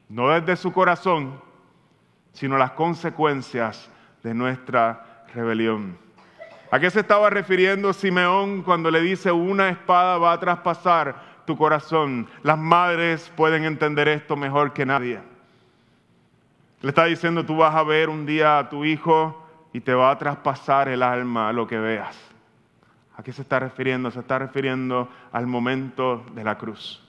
No 0.07 0.29
desde 0.29 0.55
su 0.55 0.71
corazón, 0.71 1.41
sino 2.31 2.59
las 2.59 2.71
consecuencias 2.73 3.89
de 4.21 4.35
nuestra 4.35 5.25
rebelión. 5.33 5.97
¿A 6.69 6.79
qué 6.79 6.91
se 6.91 6.99
estaba 6.99 7.31
refiriendo 7.31 7.91
Simeón 7.91 8.61
cuando 8.61 8.91
le 8.91 9.01
dice 9.01 9.31
una 9.31 9.69
espada 9.69 10.19
va 10.19 10.31
a 10.31 10.39
traspasar 10.39 11.41
tu 11.45 11.57
corazón? 11.57 12.27
Las 12.43 12.59
madres 12.59 13.31
pueden 13.35 13.65
entender 13.65 14.07
esto 14.07 14.35
mejor 14.35 14.73
que 14.73 14.85
nadie. 14.85 15.19
Le 16.81 16.89
está 16.89 17.05
diciendo, 17.05 17.43
tú 17.43 17.57
vas 17.57 17.75
a 17.75 17.81
ver 17.81 18.09
un 18.09 18.27
día 18.27 18.59
a 18.59 18.69
tu 18.69 18.85
hijo 18.85 19.40
y 19.73 19.81
te 19.81 19.93
va 19.93 20.11
a 20.11 20.17
traspasar 20.17 20.89
el 20.89 21.03
alma 21.03 21.53
lo 21.53 21.67
que 21.67 21.77
veas. 21.77 22.17
¿A 23.15 23.23
qué 23.23 23.31
se 23.33 23.41
está 23.41 23.59
refiriendo? 23.59 24.09
Se 24.11 24.19
está 24.19 24.39
refiriendo 24.39 25.07
al 25.31 25.47
momento 25.47 26.25
de 26.33 26.43
la 26.43 26.57
cruz. 26.57 27.01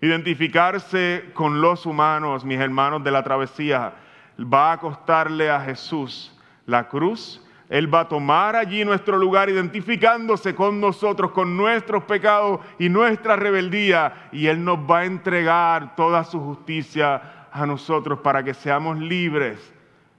Identificarse 0.00 1.30
con 1.34 1.60
los 1.60 1.84
humanos, 1.86 2.44
mis 2.44 2.58
hermanos 2.58 3.04
de 3.04 3.10
la 3.10 3.22
travesía, 3.22 3.92
va 4.40 4.72
a 4.72 4.78
costarle 4.78 5.50
a 5.50 5.60
Jesús 5.60 6.34
la 6.66 6.88
cruz. 6.88 7.44
Él 7.68 7.92
va 7.92 8.00
a 8.00 8.08
tomar 8.08 8.56
allí 8.56 8.84
nuestro 8.84 9.18
lugar 9.18 9.50
identificándose 9.50 10.54
con 10.54 10.80
nosotros, 10.80 11.32
con 11.32 11.56
nuestros 11.56 12.04
pecados 12.04 12.60
y 12.78 12.88
nuestra 12.88 13.36
rebeldía. 13.36 14.28
Y 14.32 14.46
Él 14.46 14.64
nos 14.64 14.78
va 14.78 15.00
a 15.00 15.04
entregar 15.04 15.94
toda 15.96 16.24
su 16.24 16.40
justicia 16.40 17.48
a 17.52 17.66
nosotros 17.66 18.20
para 18.20 18.42
que 18.42 18.54
seamos 18.54 18.98
libres 18.98 19.72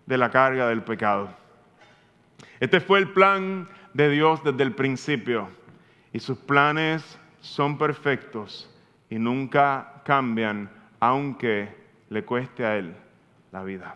de 0.06 0.18
la 0.18 0.30
carga 0.30 0.68
del 0.68 0.84
pecado. 0.84 1.41
Este 2.62 2.80
fue 2.80 3.00
el 3.00 3.10
plan 3.10 3.68
de 3.96 4.08
Dios 4.12 4.44
desde 4.44 4.62
el 4.62 4.76
principio. 4.76 5.50
Y 6.14 6.20
sus 6.20 6.38
planes 6.38 7.18
son 7.42 7.80
perfectos 7.80 8.70
y 9.10 9.18
nunca 9.18 10.04
cambian, 10.06 10.70
aunque 11.00 11.76
le 12.10 12.24
cueste 12.24 12.64
a 12.64 12.78
Él 12.78 12.96
la 13.52 13.64
vida. 13.64 13.96